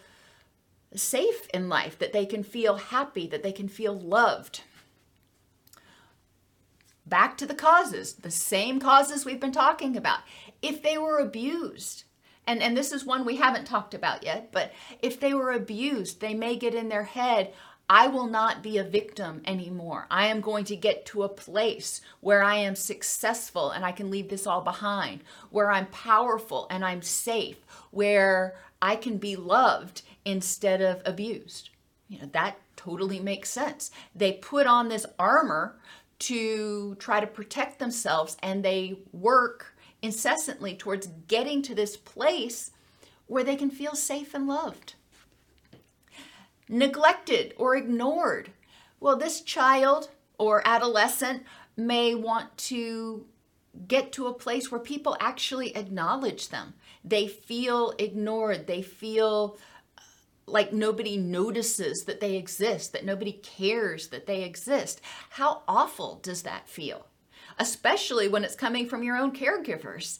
safe 0.95 1.47
in 1.53 1.69
life, 1.69 1.97
that 1.99 2.13
they 2.13 2.25
can 2.25 2.43
feel 2.43 2.75
happy, 2.75 3.27
that 3.27 3.43
they 3.43 3.51
can 3.51 3.67
feel 3.67 3.97
loved. 3.97 4.61
Back 7.05 7.37
to 7.37 7.45
the 7.45 7.55
causes, 7.55 8.13
the 8.13 8.31
same 8.31 8.79
causes 8.79 9.25
we've 9.25 9.39
been 9.39 9.51
talking 9.51 9.97
about. 9.97 10.19
If 10.61 10.81
they 10.81 10.97
were 10.97 11.19
abused, 11.19 12.03
and, 12.45 12.61
and 12.61 12.77
this 12.77 12.91
is 12.91 13.05
one 13.05 13.25
we 13.25 13.37
haven't 13.37 13.65
talked 13.65 13.93
about 13.93 14.23
yet, 14.23 14.51
but 14.51 14.71
if 15.01 15.19
they 15.19 15.33
were 15.33 15.51
abused, 15.51 16.19
they 16.21 16.33
may 16.33 16.55
get 16.55 16.75
in 16.75 16.89
their 16.89 17.03
head, 17.03 17.53
I 17.89 18.07
will 18.07 18.27
not 18.27 18.63
be 18.63 18.77
a 18.77 18.83
victim 18.83 19.41
anymore. 19.45 20.07
I 20.09 20.27
am 20.27 20.41
going 20.41 20.65
to 20.65 20.75
get 20.75 21.05
to 21.07 21.23
a 21.23 21.29
place 21.29 22.01
where 22.21 22.41
I 22.41 22.55
am 22.55 22.75
successful 22.75 23.71
and 23.71 23.83
I 23.83 23.91
can 23.91 24.09
leave 24.09 24.29
this 24.29 24.47
all 24.47 24.61
behind, 24.61 25.21
where 25.49 25.69
I'm 25.69 25.87
powerful 25.87 26.67
and 26.71 26.83
I'm 26.85 27.01
safe, 27.01 27.57
where 27.91 28.55
I 28.81 28.95
can 28.95 29.17
be 29.17 29.35
loved 29.35 30.01
instead 30.23 30.81
of 30.81 31.01
abused. 31.05 31.69
You 32.07 32.19
know, 32.19 32.29
that 32.31 32.57
totally 32.75 33.19
makes 33.19 33.49
sense. 33.49 33.91
They 34.15 34.33
put 34.33 34.65
on 34.65 34.87
this 34.87 35.05
armor 35.19 35.77
to 36.19 36.95
try 36.95 37.19
to 37.19 37.27
protect 37.27 37.79
themselves 37.79 38.37
and 38.41 38.63
they 38.63 38.97
work 39.11 39.75
incessantly 40.01 40.75
towards 40.75 41.07
getting 41.27 41.61
to 41.63 41.75
this 41.75 41.97
place 41.97 42.71
where 43.27 43.43
they 43.43 43.55
can 43.55 43.69
feel 43.69 43.95
safe 43.95 44.33
and 44.33 44.47
loved 44.47 44.95
neglected 46.69 47.53
or 47.57 47.75
ignored. 47.75 48.51
Well, 48.99 49.17
this 49.17 49.41
child 49.41 50.09
or 50.37 50.61
adolescent 50.65 51.43
may 51.75 52.15
want 52.15 52.55
to 52.57 53.25
get 53.87 54.11
to 54.13 54.27
a 54.27 54.33
place 54.33 54.71
where 54.71 54.79
people 54.79 55.17
actually 55.19 55.75
acknowledge 55.75 56.49
them. 56.49 56.73
They 57.03 57.27
feel 57.27 57.93
ignored. 57.97 58.67
They 58.67 58.81
feel 58.81 59.57
uh, 59.97 60.01
like 60.45 60.71
nobody 60.71 61.17
notices 61.17 62.03
that 62.05 62.19
they 62.19 62.35
exist, 62.35 62.93
that 62.93 63.05
nobody 63.05 63.33
cares 63.33 64.09
that 64.09 64.27
they 64.27 64.43
exist. 64.43 65.01
How 65.31 65.63
awful 65.67 66.19
does 66.21 66.43
that 66.43 66.69
feel? 66.69 67.07
Especially 67.57 68.27
when 68.27 68.43
it's 68.43 68.55
coming 68.55 68.87
from 68.87 69.03
your 69.03 69.17
own 69.17 69.31
caregivers. 69.31 70.19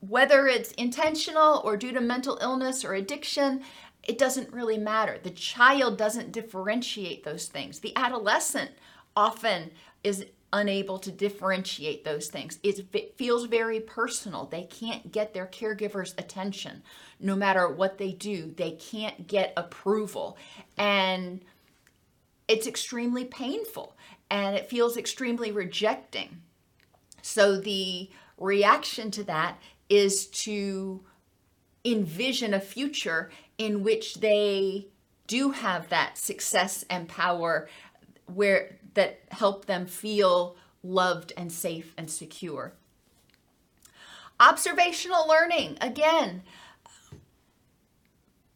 Whether 0.00 0.46
it's 0.46 0.72
intentional 0.72 1.60
or 1.64 1.76
due 1.76 1.92
to 1.92 2.00
mental 2.00 2.38
illness 2.40 2.84
or 2.84 2.94
addiction, 2.94 3.62
it 4.02 4.18
doesn't 4.18 4.52
really 4.52 4.78
matter. 4.78 5.18
The 5.22 5.30
child 5.30 5.98
doesn't 5.98 6.32
differentiate 6.32 7.24
those 7.24 7.46
things. 7.46 7.80
The 7.80 7.96
adolescent 7.96 8.70
often 9.16 9.70
is 10.02 10.26
unable 10.52 10.98
to 10.98 11.12
differentiate 11.12 12.04
those 12.04 12.28
things. 12.28 12.58
it 12.62 13.16
feels 13.16 13.44
very 13.44 13.78
personal. 13.78 14.46
They 14.46 14.64
can't 14.64 15.12
get 15.12 15.32
their 15.32 15.46
caregiver's 15.46 16.14
attention 16.18 16.82
no 17.20 17.36
matter 17.36 17.68
what 17.68 17.98
they 17.98 18.12
do. 18.12 18.52
They 18.56 18.72
can't 18.72 19.28
get 19.28 19.52
approval. 19.56 20.36
And 20.76 21.42
it's 22.48 22.66
extremely 22.66 23.24
painful 23.24 23.96
and 24.28 24.56
it 24.56 24.68
feels 24.68 24.96
extremely 24.96 25.52
rejecting. 25.52 26.40
So 27.22 27.60
the 27.60 28.10
reaction 28.38 29.10
to 29.12 29.24
that 29.24 29.58
is 29.88 30.26
to 30.26 31.04
envision 31.84 32.54
a 32.54 32.60
future 32.60 33.30
in 33.58 33.82
which 33.82 34.14
they 34.16 34.88
do 35.26 35.50
have 35.50 35.88
that 35.88 36.18
success 36.18 36.84
and 36.90 37.08
power 37.08 37.68
where 38.26 38.76
that 38.94 39.20
help 39.30 39.66
them 39.66 39.86
feel 39.86 40.56
loved 40.82 41.32
and 41.36 41.52
safe 41.52 41.94
and 41.96 42.10
secure. 42.10 42.72
Observational 44.40 45.28
learning, 45.28 45.76
again, 45.80 46.42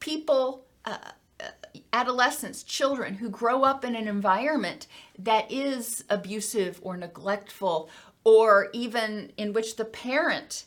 people, 0.01 0.65
uh, 0.85 0.99
adolescents, 1.93 2.63
children 2.63 3.15
who 3.15 3.29
grow 3.29 3.63
up 3.63 3.85
in 3.85 3.95
an 3.95 4.09
environment 4.09 4.87
that 5.19 5.51
is 5.53 6.05
abusive 6.09 6.81
or 6.83 6.97
neglectful, 6.97 7.89
or 8.25 8.69
even 8.73 9.31
in 9.37 9.53
which 9.53 9.77
the 9.77 9.85
parent 9.85 10.65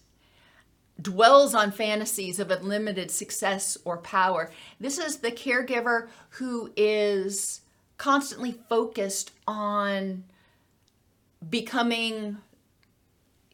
dwells 1.01 1.53
on 1.53 1.71
fantasies 1.71 2.39
of 2.39 2.51
unlimited 2.51 3.11
success 3.11 3.77
or 3.85 3.97
power. 3.97 4.51
This 4.79 4.97
is 4.97 5.17
the 5.17 5.31
caregiver 5.31 6.07
who 6.31 6.71
is 6.75 7.61
constantly 7.97 8.53
focused 8.69 9.31
on 9.47 10.23
becoming 11.47 12.37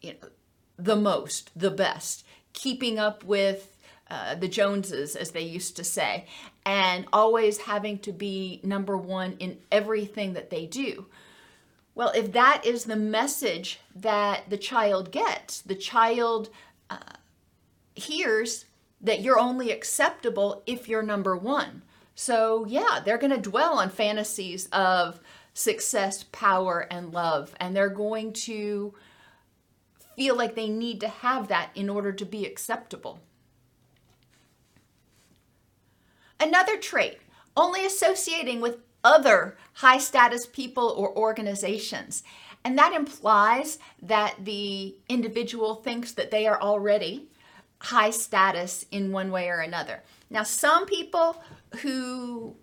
you 0.02 0.14
know, 0.14 0.30
the 0.78 0.96
most, 0.96 1.52
the 1.56 1.72
best, 1.72 2.26
keeping 2.54 3.00
up 3.00 3.24
with 3.24 3.78
uh, 4.10 4.36
the 4.36 4.48
Joneses, 4.48 5.16
as 5.16 5.32
they 5.32 5.42
used 5.42 5.76
to 5.78 5.84
say, 5.84 6.26
and 6.66 7.06
always 7.12 7.58
having 7.58 7.98
to 8.00 8.12
be 8.12 8.60
number 8.64 8.98
one 8.98 9.36
in 9.40 9.58
everything 9.72 10.34
that 10.34 10.50
they 10.50 10.66
do. 10.66 11.08
Well, 11.96 12.12
if 12.16 12.32
that 12.34 12.66
is 12.66 12.86
the 12.86 12.96
message 12.96 13.80
that 13.96 14.50
the 14.50 14.58
child 14.58 15.12
gets, 15.12 15.62
the 15.62 15.76
child 15.76 16.50
uh, 16.90 16.98
hears 17.96 18.66
that 19.02 19.22
you're 19.22 19.40
only 19.40 19.72
acceptable 19.72 20.64
if 20.66 20.88
you're 20.88 21.04
number 21.04 21.36
one. 21.36 21.82
So, 22.16 22.66
yeah, 22.68 23.02
they're 23.04 23.18
going 23.18 23.34
to 23.34 23.50
dwell 23.50 23.80
on 23.80 23.90
fantasies 23.90 24.68
of 24.72 25.20
success, 25.54 26.24
power, 26.32 26.88
and 26.90 27.12
love, 27.12 27.54
and 27.60 27.76
they're 27.76 27.90
going 27.90 28.34
to 28.34 28.94
feel 30.16 30.36
like 30.36 30.56
they 30.56 30.70
need 30.70 31.00
to 31.02 31.08
have 31.08 31.48
that 31.48 31.72
in 31.76 31.90
order 31.90 32.12
to 32.14 32.26
be 32.26 32.46
acceptable. 32.46 33.20
Another 36.40 36.78
trait, 36.78 37.20
only 37.56 37.86
associating 37.86 38.62
with 38.62 38.78
other 39.04 39.58
high 39.74 39.98
status 39.98 40.46
people 40.46 40.94
or 40.98 41.16
organizations. 41.18 42.24
And 42.64 42.78
that 42.78 42.94
implies 42.94 43.80
that 44.02 44.36
the 44.44 44.96
individual 45.10 45.76
thinks 45.76 46.14
that 46.14 46.32
they 46.32 46.48
are 46.48 46.62
already 46.62 47.28
high 47.84 48.10
status 48.10 48.86
in 48.92 49.12
one 49.12 49.30
way 49.30 49.50
or 49.50 49.60
another. 49.60 50.02
Now, 50.30 50.44
some 50.44 50.86
people 50.86 51.44
who 51.82 52.56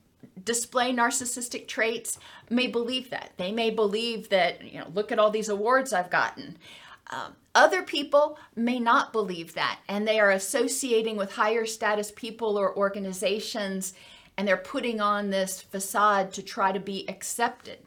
display 0.43 0.93
narcissistic 0.93 1.69
traits 1.69 2.19
may 2.49 2.67
believe 2.67 3.11
that. 3.11 3.33
They 3.37 3.53
may 3.53 3.69
believe 3.69 4.31
that, 4.31 4.65
you 4.65 4.79
know, 4.79 4.91
look 4.95 5.13
at 5.13 5.19
all 5.19 5.31
these 5.31 5.51
awards 5.51 5.93
I've 5.93 6.11
gotten. 6.11 6.57
Um, 7.11 7.37
other 7.55 7.83
people 7.83 8.39
may 8.57 8.81
not 8.81 9.13
believe 9.13 9.53
that, 9.55 9.81
and 9.89 10.09
they 10.09 10.19
are 10.19 10.31
associating 10.31 11.17
with 11.17 11.33
higher 11.33 11.67
status 11.67 12.11
people 12.17 12.57
or 12.57 12.75
organizations, 12.75 13.93
and 14.39 14.49
they're 14.49 14.57
putting 14.57 15.03
on 15.03 15.29
this 15.29 15.61
facade 15.61 16.33
to 16.33 16.43
try 16.43 16.73
to 16.73 16.81
be 16.81 17.07
accepted. 17.09 17.81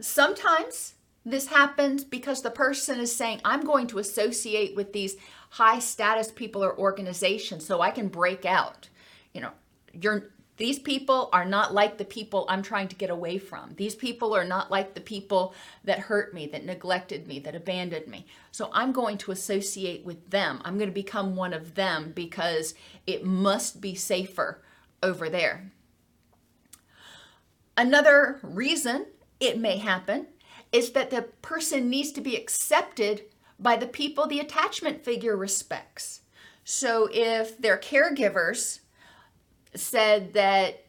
Sometimes 0.00 0.94
this 1.24 1.48
happens 1.48 2.04
because 2.04 2.42
the 2.42 2.50
person 2.50 3.00
is 3.00 3.14
saying, 3.14 3.40
I'm 3.44 3.62
going 3.62 3.88
to 3.88 3.98
associate 3.98 4.76
with 4.76 4.92
these 4.92 5.16
high 5.50 5.78
status 5.78 6.30
people 6.30 6.64
or 6.64 6.78
organizations 6.78 7.64
so 7.64 7.80
I 7.80 7.90
can 7.90 8.08
break 8.08 8.44
out. 8.44 8.88
You 9.32 9.42
know, 9.42 9.50
you're 9.92 10.30
these 10.56 10.78
people 10.78 11.28
are 11.32 11.44
not 11.44 11.74
like 11.74 11.98
the 11.98 12.04
people 12.04 12.46
I'm 12.48 12.62
trying 12.62 12.88
to 12.88 12.96
get 12.96 13.10
away 13.10 13.38
from. 13.38 13.74
These 13.76 13.94
people 13.94 14.34
are 14.34 14.44
not 14.44 14.70
like 14.70 14.94
the 14.94 15.00
people 15.00 15.54
that 15.84 15.98
hurt 15.98 16.32
me, 16.32 16.46
that 16.46 16.64
neglected 16.64 17.26
me, 17.26 17.38
that 17.40 17.54
abandoned 17.54 18.06
me. 18.06 18.26
So 18.52 18.70
I'm 18.72 18.92
going 18.92 19.18
to 19.18 19.32
associate 19.32 20.04
with 20.04 20.30
them. 20.30 20.62
I'm 20.64 20.78
going 20.78 20.88
to 20.88 20.94
become 20.94 21.36
one 21.36 21.52
of 21.52 21.74
them 21.74 22.12
because 22.14 22.74
it 23.06 23.24
must 23.24 23.80
be 23.82 23.94
safer 23.94 24.62
over 25.02 25.28
there. 25.28 25.72
Another 27.76 28.38
reason 28.42 29.06
it 29.38 29.60
may 29.60 29.76
happen 29.76 30.26
is 30.72 30.92
that 30.92 31.10
the 31.10 31.22
person 31.42 31.90
needs 31.90 32.12
to 32.12 32.22
be 32.22 32.34
accepted 32.34 33.22
by 33.58 33.76
the 33.76 33.86
people 33.86 34.26
the 34.26 34.40
attachment 34.40 35.04
figure 35.04 35.36
respects. 35.36 36.20
So 36.64 37.08
if 37.12 37.58
their 37.58 37.78
caregivers 37.78 38.80
said 39.74 40.32
that, 40.34 40.84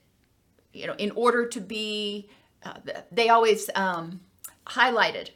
you 0.74 0.88
know, 0.88 0.96
in 0.98 1.12
order 1.12 1.48
to 1.48 1.62
be, 1.62 2.30
uh, 2.64 2.74
they 3.12 3.30
always 3.30 3.70
um, 3.76 4.22
highlighted 4.66 5.30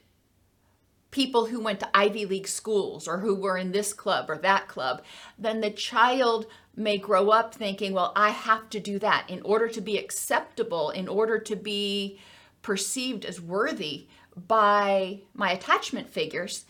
people 1.12 1.46
who 1.46 1.60
went 1.60 1.80
to 1.82 1.98
Ivy 1.98 2.26
League 2.26 2.48
schools 2.48 3.08
or 3.08 3.20
who 3.20 3.36
were 3.36 3.58
in 3.58 3.72
this 3.72 3.94
club 3.94 4.30
or 4.30 4.38
that 4.40 4.68
club, 4.68 5.04
then 5.38 5.62
the 5.62 5.70
child 5.70 6.48
may 6.76 6.98
grow 6.98 7.30
up 7.30 7.54
thinking, 7.54 7.94
well, 7.94 8.14
I 8.16 8.30
have 8.30 8.70
to 8.70 8.80
do 8.80 8.98
that 9.00 9.30
in 9.30 9.42
order 9.42 9.68
to 9.68 9.82
be 9.82 9.98
acceptable, 9.98 10.90
in 10.90 11.10
order 11.10 11.38
to 11.38 11.56
be 11.56 12.20
perceived 12.62 13.26
as 13.26 13.42
worthy 13.42 14.08
by 14.48 15.20
my 15.34 15.52
attachment 15.52 16.10
figures. 16.10 16.66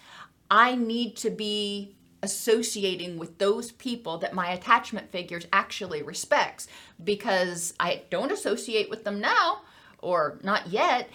I 0.51 0.75
need 0.75 1.15
to 1.17 1.29
be 1.29 1.95
associating 2.21 3.17
with 3.17 3.37
those 3.37 3.71
people 3.71 4.17
that 4.19 4.35
my 4.35 4.51
attachment 4.51 5.11
figures 5.11 5.47
actually 5.51 6.03
respects 6.03 6.67
because 7.03 7.73
I 7.79 8.03
don't 8.09 8.31
associate 8.31 8.89
with 8.89 9.05
them 9.05 9.19
now 9.19 9.61
or 9.99 10.39
not 10.43 10.67
yet 10.67 11.09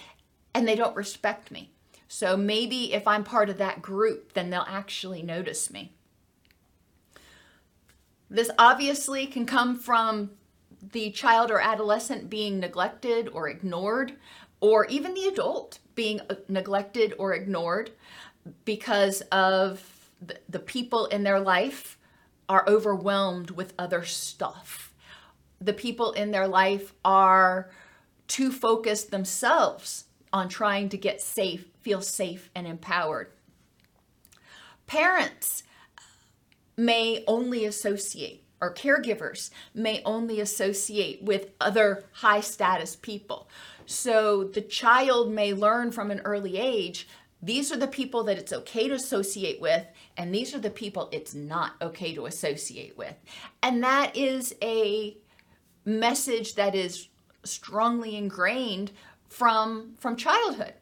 and 0.55 0.67
they 0.67 0.75
don't 0.75 0.97
respect 0.97 1.51
me. 1.51 1.71
So 2.09 2.37
maybe 2.37 2.95
if 2.95 3.07
I'm 3.07 3.25
part 3.25 3.51
of 3.51 3.59
that 3.59 3.83
group, 3.83 4.33
then 4.33 4.51
they'll 4.51 4.65
actually 4.67 5.23
notice 5.23 5.71
me. 5.71 5.93
This 8.31 8.51
obviously 8.59 9.27
can 9.27 9.45
come 9.45 9.79
from 9.79 10.31
the 10.93 11.11
child 11.11 11.51
or 11.51 11.61
adolescent 11.61 12.31
being 12.31 12.59
neglected 12.59 13.29
or 13.29 13.49
ignored, 13.49 14.15
or 14.61 14.87
even 14.87 15.15
the 15.15 15.27
adult 15.27 15.79
being 15.95 16.21
uh, 16.31 16.35
neglected 16.49 17.15
or 17.19 17.35
ignored 17.35 17.91
because 18.65 19.21
of 19.33 20.11
the, 20.21 20.39
the 20.49 20.59
people 20.59 21.07
in 21.07 21.23
their 21.23 21.41
life 21.41 21.99
are 22.49 22.65
overwhelmed 22.69 23.51
with 23.51 23.75
other 23.79 24.05
stuff. 24.05 24.93
The 25.61 25.73
people 25.73 26.13
in 26.13 26.31
their 26.31 26.47
life 26.47 26.93
are 27.05 27.71
too 28.29 28.53
focused 28.53 29.11
themselves 29.11 30.05
on 30.33 30.49
trying 30.49 30.89
to 30.91 30.97
get 30.97 31.21
safe, 31.21 31.67
feel 31.81 32.03
safe 32.03 32.51
and 32.55 32.67
empowered. 32.67 33.33
Parents 34.87 35.63
may 36.77 37.25
only 37.27 37.65
associate, 37.65 38.45
or 38.61 38.73
caregivers 38.73 39.51
may 39.75 40.03
only 40.05 40.41
associate 40.41 41.23
with 41.23 41.51
other 41.61 42.05
high 42.13 42.41
status 42.41 42.97
people. 42.97 43.49
So 43.87 44.45
the 44.45 44.61
child 44.61 45.33
may 45.33 45.55
learn 45.55 45.91
from 45.91 46.11
an 46.11 46.21
early 46.25 46.59
age 46.59 47.09
these 47.43 47.71
are 47.71 47.77
the 47.77 47.87
people 47.87 48.25
that 48.25 48.39
it's 48.39 48.53
okay 48.53 48.89
to 48.89 48.95
associate 48.95 49.61
with, 49.61 49.85
and 50.17 50.35
these 50.35 50.55
are 50.55 50.59
the 50.59 50.71
people 50.71 51.09
it's 51.13 51.35
not 51.35 51.75
okay 51.83 52.15
to 52.15 52.27
associate 52.27 52.97
with. 52.97 53.15
And 53.63 53.83
that 53.85 54.17
is 54.17 54.55
a 54.63 55.17
message 55.85 56.55
that 56.55 56.75
is 56.75 57.09
strongly 57.45 58.17
ingrained 58.17 58.91
from 59.29 59.95
from 59.99 60.17
childhood. 60.17 60.75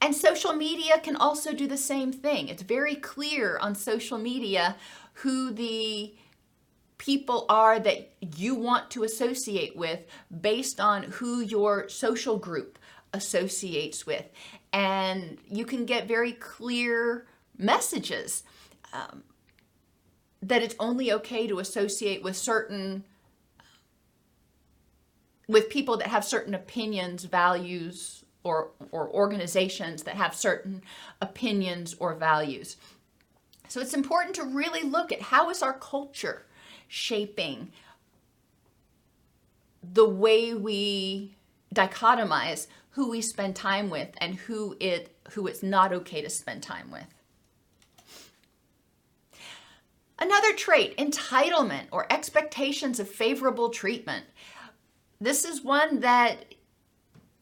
And 0.00 0.14
social 0.14 0.52
media 0.52 0.98
can 1.00 1.16
also 1.16 1.52
do 1.52 1.66
the 1.66 1.76
same 1.76 2.12
thing. 2.12 2.48
It's 2.48 2.62
very 2.62 2.94
clear 2.94 3.58
on 3.58 3.74
social 3.74 4.18
media 4.18 4.76
who 5.14 5.50
the 5.50 6.14
people 6.98 7.46
are 7.48 7.78
that 7.78 8.12
you 8.36 8.54
want 8.54 8.90
to 8.90 9.04
associate 9.04 9.76
with 9.76 10.00
based 10.40 10.80
on 10.80 11.04
who 11.04 11.40
your 11.40 11.88
social 11.88 12.36
group 12.38 12.78
associates 13.12 14.06
with. 14.06 14.24
And 14.76 15.38
you 15.48 15.64
can 15.64 15.86
get 15.86 16.06
very 16.06 16.32
clear 16.32 17.24
messages 17.56 18.42
um, 18.92 19.22
that 20.42 20.62
it's 20.62 20.74
only 20.78 21.10
okay 21.12 21.46
to 21.46 21.60
associate 21.60 22.22
with 22.22 22.36
certain 22.36 23.02
with 25.48 25.70
people 25.70 25.96
that 25.96 26.08
have 26.08 26.26
certain 26.26 26.54
opinions, 26.54 27.24
values, 27.24 28.26
or, 28.44 28.72
or 28.92 29.08
organizations 29.08 30.02
that 30.02 30.16
have 30.16 30.34
certain 30.34 30.82
opinions 31.22 31.94
or 31.98 32.14
values. 32.14 32.76
So 33.68 33.80
it's 33.80 33.94
important 33.94 34.34
to 34.34 34.44
really 34.44 34.82
look 34.82 35.10
at 35.10 35.22
how 35.22 35.48
is 35.48 35.62
our 35.62 35.72
culture 35.72 36.44
shaping 36.86 37.72
the 39.82 40.06
way 40.06 40.52
we 40.52 41.36
dichotomize 41.74 42.66
who 42.96 43.10
we 43.10 43.20
spend 43.20 43.54
time 43.54 43.90
with 43.90 44.08
and 44.22 44.34
who 44.34 44.74
it 44.80 45.14
who 45.32 45.46
it's 45.46 45.62
not 45.62 45.92
okay 45.92 46.22
to 46.22 46.30
spend 46.30 46.62
time 46.62 46.90
with. 46.90 47.04
Another 50.18 50.54
trait, 50.54 50.96
entitlement 50.96 51.88
or 51.90 52.10
expectations 52.10 52.98
of 52.98 53.06
favorable 53.06 53.68
treatment. 53.68 54.24
This 55.20 55.44
is 55.44 55.62
one 55.62 56.00
that 56.00 56.54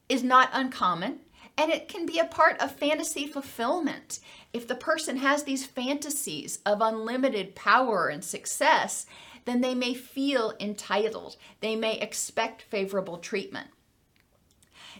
is 0.08 0.24
not 0.24 0.50
uncommon 0.52 1.20
and 1.56 1.70
it 1.70 1.86
can 1.86 2.04
be 2.04 2.18
a 2.18 2.24
part 2.24 2.60
of 2.60 2.74
fantasy 2.74 3.28
fulfillment. 3.28 4.18
If 4.52 4.66
the 4.66 4.74
person 4.74 5.18
has 5.18 5.44
these 5.44 5.64
fantasies 5.64 6.58
of 6.66 6.80
unlimited 6.80 7.54
power 7.54 8.08
and 8.08 8.24
success, 8.24 9.06
then 9.44 9.60
they 9.60 9.76
may 9.76 9.94
feel 9.94 10.54
entitled. 10.58 11.36
They 11.60 11.76
may 11.76 12.00
expect 12.00 12.62
favorable 12.62 13.18
treatment. 13.18 13.68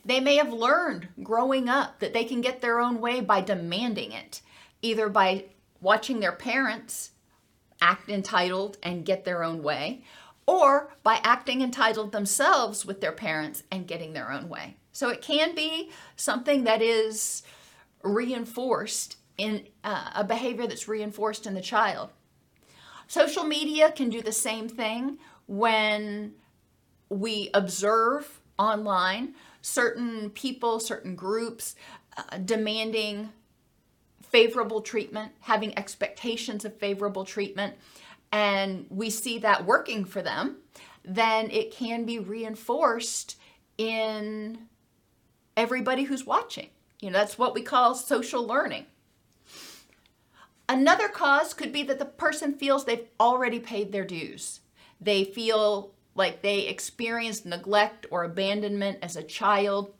They 0.05 0.21
may 0.21 0.37
have 0.37 0.53
learned 0.53 1.09
growing 1.23 1.69
up 1.69 2.01
that 2.01 2.13
they 2.13 2.25
can 2.25 2.41
get 2.41 2.61
their 2.61 2.81
own 2.81 3.01
way 3.01 3.21
by 3.21 3.41
demanding 3.41 4.13
it, 4.13 4.43
either 4.83 5.09
by 5.09 5.47
watching 5.81 6.21
their 6.21 6.33
parents 6.33 7.13
act 7.81 8.09
entitled 8.09 8.79
and 8.83 9.05
get 9.05 9.25
their 9.25 9.43
own 9.43 9.63
way, 9.63 10.05
or 10.47 10.95
by 11.03 11.21
acting 11.23 11.63
entitled 11.63 12.13
themselves 12.13 12.85
with 12.85 13.01
their 13.01 13.13
parents 13.13 13.63
and 13.71 13.87
getting 13.87 14.13
their 14.13 14.31
own 14.31 14.49
way. 14.49 14.77
So 14.93 15.09
it 15.09 15.23
can 15.23 15.55
be 15.55 15.91
something 16.17 16.65
that 16.65 16.83
is 16.83 17.43
reinforced 18.03 19.17
in 19.37 19.67
uh, 19.83 20.11
a 20.15 20.25
behavior 20.25 20.67
that's 20.67 20.87
reinforced 20.87 21.47
in 21.47 21.55
the 21.55 21.61
child. 21.61 22.11
Social 23.07 23.45
media 23.45 23.91
can 23.91 24.09
do 24.09 24.23
the 24.23 24.33
same 24.33 24.69
thing 24.69 25.19
when 25.47 26.35
we 27.09 27.51
observe 27.53 28.41
online 28.59 29.35
certain 29.65 30.29
people, 30.29 30.79
certain 30.79 31.17
groups 31.17 31.75
uh, 32.19 32.37
demanding 32.37 33.31
favorable 34.21 34.83
treatment, 34.83 35.33
having 35.41 35.77
expectations 35.79 36.67
of 36.67 36.77
favorable 36.77 37.25
treatment, 37.25 37.75
and 38.31 38.85
we 38.91 39.09
see 39.09 39.39
that 39.39 39.65
working 39.65 40.05
for 40.05 40.21
them, 40.21 40.59
then 41.03 41.51
it 41.51 41.73
can 41.73 42.05
be 42.05 42.19
reinforced 42.19 43.39
in 43.79 44.59
everybody 45.57 46.05
who's 46.05 46.27
watching. 46.27 46.69
You 47.01 47.11
know, 47.11 47.19
that's 47.19 47.39
what 47.39 47.55
we 47.55 47.63
call 47.63 47.95
social 47.95 48.47
learning. 48.47 48.85
Another 50.69 51.09
cause 51.09 51.55
could 51.55 51.73
be 51.73 51.83
that 51.85 51.99
the 51.99 52.05
person 52.05 52.53
feels 52.53 52.85
they've 52.85 53.09
already 53.19 53.61
paid 53.61 53.93
their 53.93 54.05
dues. 54.05 54.61
They 55.01 55.25
feel 55.25 55.94
like 56.15 56.43
they 56.43 56.67
experienced 56.67 57.47
neglect 57.47 58.07
or 58.11 58.25
abandonment 58.25 58.99
as 59.03 59.17
a 59.17 59.23
child, 59.23 59.93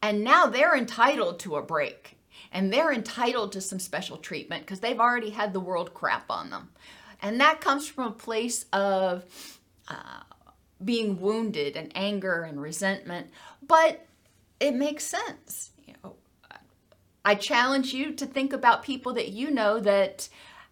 and 0.00 0.22
now 0.22 0.46
they're 0.46 0.76
entitled 0.76 1.40
to 1.40 1.56
a 1.56 1.62
break 1.62 2.18
and 2.52 2.72
they're 2.72 2.92
entitled 2.92 3.52
to 3.52 3.60
some 3.60 3.78
special 3.78 4.16
treatment 4.16 4.62
because 4.62 4.80
they've 4.80 5.00
already 5.00 5.30
had 5.30 5.52
the 5.52 5.60
world 5.60 5.94
crap 5.94 6.30
on 6.30 6.50
them. 6.50 6.70
And 7.20 7.40
that 7.40 7.60
comes 7.60 7.88
from 7.88 8.04
a 8.04 8.12
place 8.12 8.64
of 8.72 9.24
uh, 9.88 10.22
being 10.84 11.20
wounded 11.20 11.76
and 11.76 11.92
anger 11.94 12.42
and 12.42 12.60
resentment, 12.60 13.30
but 13.66 14.06
it 14.60 14.74
makes 14.74 15.04
sense. 15.04 15.72
I 17.24 17.34
challenge 17.34 17.92
you 17.92 18.12
to 18.14 18.24
think 18.24 18.52
about 18.52 18.82
people 18.82 19.12
that 19.14 19.28
you 19.28 19.50
know 19.50 19.80
that 19.80 20.28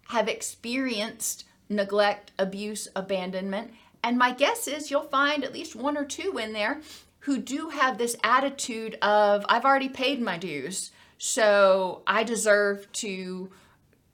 have 0.09 0.27
experienced 0.27 1.43
neglect, 1.69 2.31
abuse, 2.39 2.87
abandonment. 2.95 3.71
And 4.03 4.17
my 4.17 4.31
guess 4.31 4.67
is 4.67 4.89
you'll 4.89 5.01
find 5.03 5.43
at 5.43 5.53
least 5.53 5.75
one 5.75 5.97
or 5.97 6.05
two 6.05 6.37
in 6.37 6.53
there 6.53 6.81
who 7.19 7.37
do 7.37 7.69
have 7.69 7.97
this 7.97 8.15
attitude 8.23 8.95
of, 9.01 9.45
I've 9.49 9.65
already 9.65 9.89
paid 9.89 10.21
my 10.21 10.37
dues, 10.37 10.91
so 11.17 12.03
I 12.07 12.23
deserve 12.23 12.89
to 12.93 13.49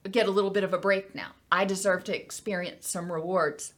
get 0.10 0.28
a 0.28 0.32
little 0.32 0.50
bit 0.50 0.63
of 0.63 0.74
a 0.74 0.78
break 0.78 1.13
now. 1.13 1.34
I 1.52 1.65
deserve 1.65 2.04
to 2.06 2.15
experience 2.15 2.88
some 2.88 3.12
rewards. 3.12 3.74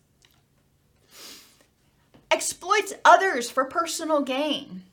Exploits 2.32 2.94
others 3.04 3.50
for 3.50 3.65
personal 3.65 4.22
gain. 4.22 4.84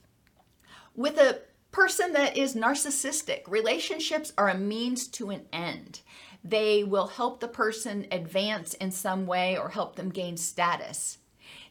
With 0.95 1.19
a 1.19 1.41
person 1.71 2.13
that 2.13 2.37
is 2.37 2.55
narcissistic, 2.55 3.43
relationships 3.47 4.33
are 4.37 4.49
a 4.49 4.59
means 4.59 5.07
to 5.09 5.31
an 5.31 5.43
end. 5.53 6.01
They 6.45 6.83
will 6.83 7.07
help 7.07 7.41
the 7.41 7.49
person 7.49 8.07
advance 8.11 8.75
in 8.75 8.91
some 8.91 9.27
way 9.27 9.57
or 9.57 9.69
help 9.69 9.97
them 9.97 10.11
gain 10.11 10.37
status. 10.37 11.19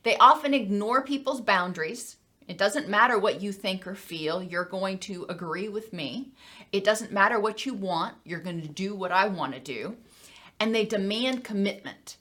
They 0.04 0.18
often 0.18 0.54
ignore 0.54 1.04
people's 1.04 1.42
boundaries. 1.42 2.18
It 2.48 2.58
doesn't 2.58 2.90
matter 2.90 3.20
what 3.20 3.42
you 3.42 3.52
think 3.52 3.86
or 3.86 3.96
feel, 3.96 4.42
you're 4.42 4.66
going 4.66 5.00
to 5.00 5.26
agree 5.30 5.70
with 5.70 5.94
me. 5.94 6.32
It 6.72 6.84
doesn't 6.84 7.12
matter 7.12 7.40
what 7.40 7.66
you 7.66 7.74
want, 7.74 8.16
you're 8.24 8.40
going 8.40 8.62
to 8.62 8.68
do 8.68 8.96
what 8.96 9.12
I 9.12 9.28
want 9.28 9.54
to 9.54 9.60
do. 9.60 9.96
And 10.60 10.74
they 10.74 10.86
demand 10.86 11.44
commitment. 11.44 12.18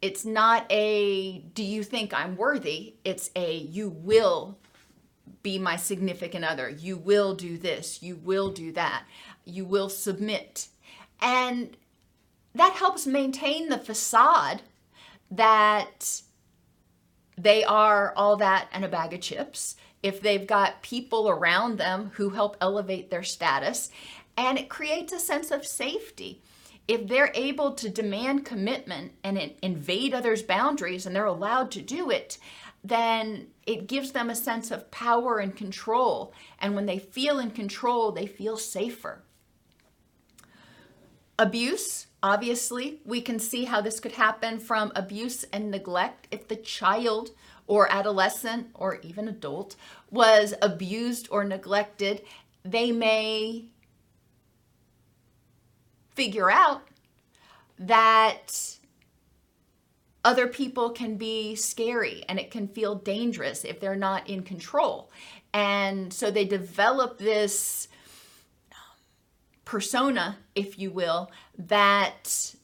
It's 0.00 0.24
not 0.24 0.66
a, 0.70 1.38
do 1.54 1.62
you 1.62 1.84
think 1.84 2.12
I'm 2.12 2.36
worthy? 2.36 2.94
It's 3.04 3.30
a, 3.36 3.56
you 3.56 3.88
will 3.88 4.58
be 5.42 5.58
my 5.58 5.76
significant 5.76 6.44
other. 6.44 6.68
You 6.68 6.96
will 6.96 7.34
do 7.34 7.56
this. 7.56 8.02
You 8.02 8.16
will 8.16 8.50
do 8.50 8.72
that. 8.72 9.04
You 9.44 9.64
will 9.64 9.88
submit. 9.88 10.68
And 11.20 11.76
that 12.54 12.74
helps 12.74 13.06
maintain 13.06 13.68
the 13.68 13.78
facade 13.78 14.62
that 15.30 16.22
they 17.36 17.64
are 17.64 18.12
all 18.14 18.36
that 18.36 18.68
and 18.72 18.84
a 18.84 18.88
bag 18.88 19.14
of 19.14 19.20
chips. 19.20 19.76
If 20.02 20.20
they've 20.20 20.46
got 20.46 20.82
people 20.82 21.28
around 21.28 21.78
them 21.78 22.10
who 22.14 22.30
help 22.30 22.56
elevate 22.60 23.10
their 23.10 23.22
status, 23.22 23.90
and 24.36 24.58
it 24.58 24.68
creates 24.68 25.12
a 25.12 25.20
sense 25.20 25.50
of 25.50 25.66
safety. 25.66 26.42
If 26.88 27.06
they're 27.06 27.32
able 27.34 27.72
to 27.74 27.88
demand 27.88 28.44
commitment 28.44 29.12
and 29.22 29.38
invade 29.62 30.12
others' 30.12 30.42
boundaries 30.42 31.06
and 31.06 31.14
they're 31.14 31.24
allowed 31.24 31.70
to 31.72 31.82
do 31.82 32.10
it, 32.10 32.38
then 32.82 33.46
it 33.66 33.86
gives 33.86 34.10
them 34.10 34.28
a 34.28 34.34
sense 34.34 34.70
of 34.70 34.90
power 34.90 35.38
and 35.38 35.54
control. 35.54 36.34
And 36.58 36.74
when 36.74 36.86
they 36.86 36.98
feel 36.98 37.38
in 37.38 37.52
control, 37.52 38.10
they 38.10 38.26
feel 38.26 38.56
safer. 38.56 39.22
Abuse, 41.38 42.08
obviously, 42.22 43.00
we 43.04 43.20
can 43.20 43.38
see 43.38 43.64
how 43.64 43.80
this 43.80 44.00
could 44.00 44.12
happen 44.12 44.60
from 44.60 44.92
abuse 44.94 45.44
and 45.52 45.70
neglect. 45.70 46.28
If 46.30 46.48
the 46.48 46.56
child 46.56 47.30
or 47.66 47.90
adolescent 47.90 48.68
or 48.74 49.00
even 49.02 49.28
adult 49.28 49.76
was 50.10 50.54
abused 50.62 51.28
or 51.30 51.44
neglected, 51.44 52.22
they 52.64 52.92
may 52.92 53.66
figure 56.14 56.50
out 56.50 56.82
that 57.78 58.76
other 60.24 60.46
people 60.46 60.90
can 60.90 61.16
be 61.16 61.54
scary 61.56 62.24
and 62.28 62.38
it 62.38 62.50
can 62.50 62.68
feel 62.68 62.94
dangerous 62.94 63.64
if 63.64 63.80
they're 63.80 63.96
not 63.96 64.28
in 64.28 64.42
control. 64.42 65.10
And 65.52 66.12
so 66.12 66.30
they 66.30 66.44
develop 66.44 67.18
this 67.18 67.88
persona, 69.64 70.38
if 70.54 70.78
you 70.78 70.90
will, 70.90 71.30
that 71.58 72.54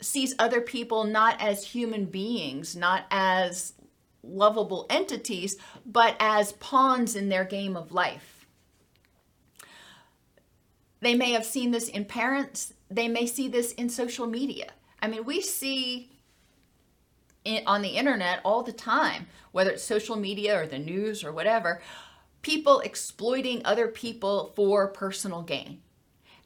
sees 0.00 0.34
other 0.38 0.60
people 0.60 1.04
not 1.04 1.40
as 1.40 1.64
human 1.64 2.04
beings, 2.04 2.76
not 2.76 3.04
as 3.10 3.72
lovable 4.22 4.86
entities, 4.90 5.56
but 5.86 6.16
as 6.20 6.52
pawns 6.52 7.16
in 7.16 7.28
their 7.28 7.44
game 7.44 7.76
of 7.76 7.92
life. 7.92 8.46
They 11.00 11.14
may 11.14 11.32
have 11.32 11.44
seen 11.44 11.70
this 11.70 11.88
in 11.88 12.04
parents, 12.04 12.74
they 12.90 13.08
may 13.08 13.26
see 13.26 13.48
this 13.48 13.72
in 13.72 13.88
social 13.88 14.26
media. 14.26 14.72
I 15.00 15.08
mean, 15.08 15.24
we 15.24 15.40
see 15.40 16.10
on 17.66 17.82
the 17.82 17.88
internet 17.88 18.40
all 18.44 18.62
the 18.62 18.72
time, 18.72 19.26
whether 19.52 19.70
it's 19.70 19.84
social 19.84 20.16
media 20.16 20.60
or 20.60 20.66
the 20.66 20.78
news 20.78 21.24
or 21.24 21.32
whatever, 21.32 21.80
people 22.42 22.80
exploiting 22.80 23.62
other 23.64 23.88
people 23.88 24.52
for 24.54 24.88
personal 24.88 25.42
gain. 25.42 25.80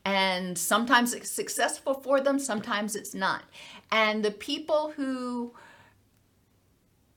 And 0.05 0.59
sometimes 0.59 1.15
it's 1.15 1.31
successful 1.31 1.95
for 1.95 2.21
them, 2.21 2.39
sometimes 2.39 2.97
it's 2.97 3.15
not. 3.15 3.45
And 3.91 4.25
the 4.25 4.33
people 4.33 4.93
who 4.97 5.55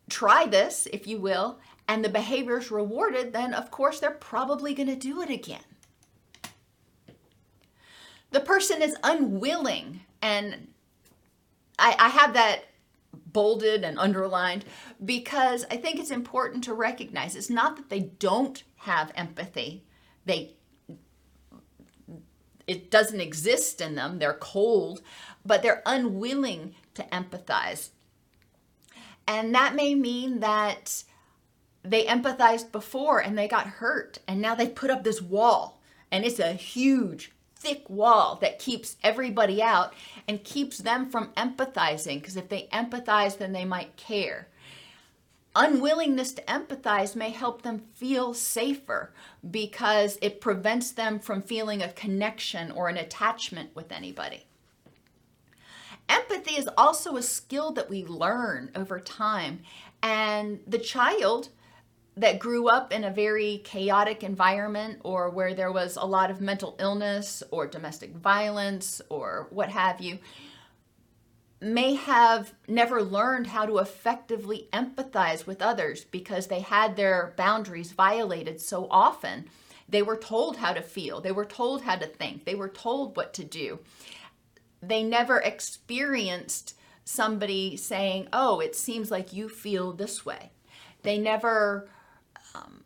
try 0.10 0.46
this, 0.46 0.88
if 0.94 1.08
you 1.08 1.20
will, 1.20 1.60
and 1.88 2.04
the 2.04 2.10
behavior 2.10 2.60
is 2.60 2.72
rewarded, 2.72 3.34
then 3.34 3.54
of 3.54 3.72
course 3.72 4.00
they're 4.00 4.12
probably 4.12 4.74
going 4.74 4.90
to 4.90 4.96
do 4.96 5.22
it 5.22 5.30
again. 5.30 5.64
The 8.32 8.40
person 8.40 8.82
is 8.82 8.98
unwilling, 9.04 10.02
and 10.22 10.68
I, 11.80 11.96
I 11.98 12.10
have 12.10 12.34
that 12.34 12.66
bolded 13.28 13.84
and 13.84 14.00
underlined 14.00 14.66
because 15.04 15.66
I 15.70 15.78
think 15.78 16.00
it's 16.00 16.12
important 16.12 16.64
to 16.66 16.74
recognize 16.74 17.36
it's 17.36 17.50
not 17.50 17.78
that 17.78 17.90
they 17.90 18.00
don't 18.00 18.64
have 18.78 19.12
empathy. 19.16 19.84
They 20.26 20.56
it 22.68 22.90
doesn't 22.90 23.22
exist 23.22 23.82
in 23.82 23.96
them. 23.96 24.20
They're 24.20 24.34
cold, 24.34 25.02
but 25.46 25.62
they're 25.62 25.84
unwilling 25.86 26.76
to 26.96 27.04
empathize. 27.04 27.90
And 29.28 29.54
that 29.56 29.76
may 29.76 29.96
mean 29.96 30.40
that 30.40 31.04
they 31.84 32.06
empathized 32.06 32.72
before 32.72 33.20
and 33.20 33.38
they 33.38 33.48
got 33.48 33.68
hurt 33.68 34.20
and 34.28 34.42
now 34.42 34.56
they 34.56 34.68
put 34.68 34.90
up 34.90 35.04
this 35.04 35.22
wall 35.22 35.80
and 36.12 36.26
it's 36.26 36.40
a 36.40 36.54
huge 36.54 37.32
thick 37.56 37.88
wall 37.90 38.38
that 38.42 38.60
keeps 38.60 38.98
everybody 39.04 39.62
out 39.62 39.94
and 40.28 40.44
keeps 40.44 40.80
them 40.80 41.10
from 41.10 41.32
empathizing 41.34 42.20
because 42.20 42.38
if 42.38 42.50
they 42.50 42.68
empathize 42.74 43.38
then 43.38 43.54
they 43.54 43.66
might 43.66 43.96
care 43.98 44.48
unwillingness 45.56 46.34
to 46.34 46.42
empathize 46.44 47.16
may 47.16 47.30
help 47.30 47.62
them 47.62 47.84
feel 47.94 48.34
safer 48.34 49.14
because 49.50 50.18
it 50.22 50.42
prevents 50.42 50.92
them 50.92 51.20
from 51.20 51.42
feeling 51.42 51.82
a 51.82 51.94
connection 51.94 52.72
or 52.72 52.90
an 52.90 52.98
attachment 52.98 53.76
with 53.76 53.92
anybody. 53.92 54.46
Empathy 56.08 56.56
is 56.56 56.70
also 56.78 57.16
a 57.16 57.22
skill 57.22 57.72
that 57.72 57.90
we 57.90 58.06
learn 58.06 58.70
over 58.76 59.00
time 59.00 59.62
and 60.04 60.60
the 60.68 60.78
child 60.78 61.50
that 62.18 62.40
grew 62.40 62.70
up 62.70 62.94
in 62.94 63.04
a 63.04 63.12
very 63.12 63.62
chaotic 63.64 64.24
environment 64.24 65.00
or 65.04 65.30
where 65.30 65.54
there 65.54 65.72
was 65.72 65.98
a 65.98 66.06
lot 66.06 66.32
of 66.32 66.40
mental 66.40 66.76
illness 66.80 67.44
or 67.52 67.68
domestic 67.68 68.16
violence 68.16 69.02
or 69.10 69.48
what 69.50 69.70
have 69.70 70.00
you 70.00 70.18
may 71.66 71.96
have 71.96 72.54
never 72.68 73.02
learned 73.02 73.48
how 73.48 73.66
to 73.66 73.80
effectively 73.80 74.70
empathize 74.72 75.48
with 75.48 75.64
others 75.64 76.04
because 76.04 76.46
they 76.46 76.60
had 76.60 76.96
their 76.96 77.34
boundaries 77.38 77.92
violated 77.92 78.62
so 78.62 78.88
often. 78.92 79.46
They 79.90 80.04
were 80.04 80.16
told 80.16 80.58
how 80.58 80.74
to 80.74 80.82
feel, 80.82 81.22
they 81.22 81.32
were 81.32 81.46
told 81.46 81.82
how 81.82 81.96
to 81.96 82.06
think, 82.06 82.46
they 82.46 82.54
were 82.54 82.70
told 82.70 83.18
what 83.18 83.34
to 83.34 83.44
do. 83.44 83.80
They 84.82 85.02
never 85.02 85.40
experienced 85.40 86.76
somebody 87.04 87.78
saying, 87.78 88.28
Oh, 88.32 88.60
it 88.60 88.76
seems 88.76 89.10
like 89.10 89.34
you 89.34 89.50
feel 89.50 89.92
this 89.92 90.24
way. 90.24 90.52
They 91.02 91.18
never 91.18 91.90
um, 92.54 92.84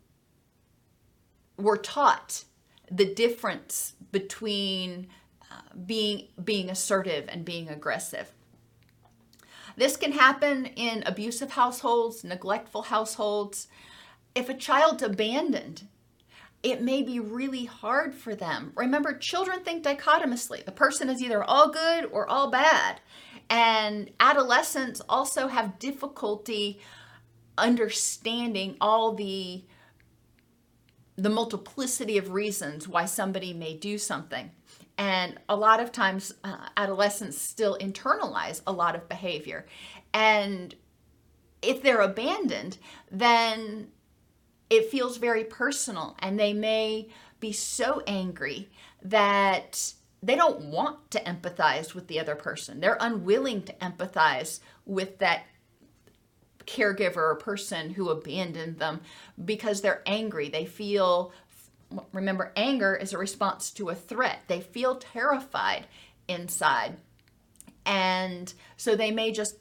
were 1.58 1.76
taught 1.76 2.44
the 2.90 3.14
difference 3.14 3.94
between 4.10 5.08
uh, 5.50 5.76
being 5.86 6.28
being 6.42 6.70
assertive 6.70 7.26
and 7.28 7.44
being 7.44 7.68
aggressive. 7.68 8.32
This 9.80 9.96
can 9.96 10.12
happen 10.12 10.66
in 10.66 11.02
abusive 11.06 11.52
households, 11.52 12.22
neglectful 12.22 12.82
households. 12.82 13.66
If 14.34 14.50
a 14.50 14.54
child's 14.54 15.02
abandoned, 15.02 15.88
it 16.62 16.82
may 16.82 17.00
be 17.00 17.18
really 17.18 17.64
hard 17.64 18.14
for 18.14 18.34
them. 18.34 18.74
Remember, 18.76 19.16
children 19.16 19.60
think 19.64 19.82
dichotomously. 19.82 20.62
The 20.66 20.70
person 20.70 21.08
is 21.08 21.22
either 21.22 21.42
all 21.42 21.70
good 21.70 22.04
or 22.12 22.28
all 22.28 22.50
bad. 22.50 23.00
And 23.48 24.10
adolescents 24.20 25.00
also 25.08 25.48
have 25.48 25.78
difficulty 25.78 26.78
understanding 27.56 28.76
all 28.82 29.14
the 29.14 29.64
the 31.16 31.28
multiplicity 31.28 32.18
of 32.18 32.32
reasons 32.32 32.88
why 32.88 33.04
somebody 33.04 33.52
may 33.52 33.76
do 33.76 33.98
something. 33.98 34.50
And 34.96 35.38
a 35.48 35.56
lot 35.56 35.80
of 35.80 35.92
times, 35.92 36.32
uh, 36.44 36.68
adolescents 36.76 37.40
still 37.40 37.76
internalize 37.80 38.60
a 38.66 38.72
lot 38.72 38.94
of 38.94 39.08
behavior. 39.08 39.66
And 40.12 40.74
if 41.62 41.82
they're 41.82 42.00
abandoned, 42.00 42.78
then 43.10 43.88
it 44.68 44.90
feels 44.90 45.16
very 45.16 45.44
personal, 45.44 46.16
and 46.20 46.38
they 46.38 46.52
may 46.52 47.08
be 47.40 47.52
so 47.52 48.02
angry 48.06 48.70
that 49.02 49.92
they 50.22 50.36
don't 50.36 50.60
want 50.66 51.10
to 51.10 51.20
empathize 51.24 51.94
with 51.94 52.06
the 52.06 52.20
other 52.20 52.36
person. 52.36 52.80
They're 52.80 52.98
unwilling 53.00 53.62
to 53.62 53.72
empathize 53.74 54.60
with 54.84 55.18
that 55.18 55.44
caregiver 56.70 57.16
or 57.16 57.34
person 57.34 57.90
who 57.90 58.08
abandoned 58.08 58.78
them 58.78 59.00
because 59.44 59.80
they're 59.80 60.02
angry. 60.06 60.48
They 60.48 60.64
feel, 60.64 61.32
remember, 62.12 62.52
anger 62.54 62.94
is 62.94 63.12
a 63.12 63.18
response 63.18 63.70
to 63.72 63.88
a 63.88 63.94
threat. 63.94 64.42
They 64.46 64.60
feel 64.60 64.96
terrified 64.96 65.86
inside. 66.28 66.96
And 67.84 68.52
so 68.76 68.94
they 68.94 69.10
may 69.10 69.32
just 69.32 69.56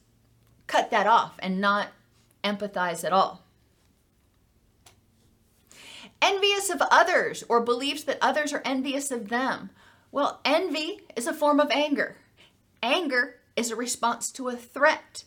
cut 0.67 0.91
that 0.91 1.08
off 1.08 1.36
and 1.39 1.60
not 1.60 1.89
empathize 2.43 3.04
at 3.04 3.13
all. 3.13 3.43
Envious 6.22 6.69
of 6.69 6.82
others 6.91 7.43
or 7.50 7.62
believes 7.62 8.04
that 8.04 8.19
others 8.22 8.54
are 8.54 8.62
envious 8.65 9.10
of 9.10 9.30
them. 9.30 9.69
Well, 10.12 10.41
envy 10.43 11.02
is 11.15 11.28
a 11.28 11.34
form 11.34 11.60
of 11.60 11.72
anger. 11.72 12.17
Anger 12.84 13.36
is 13.56 13.72
a 13.72 13.76
response 13.76 14.32
to 14.34 14.50
a 14.50 14.56
threat. 14.56 15.24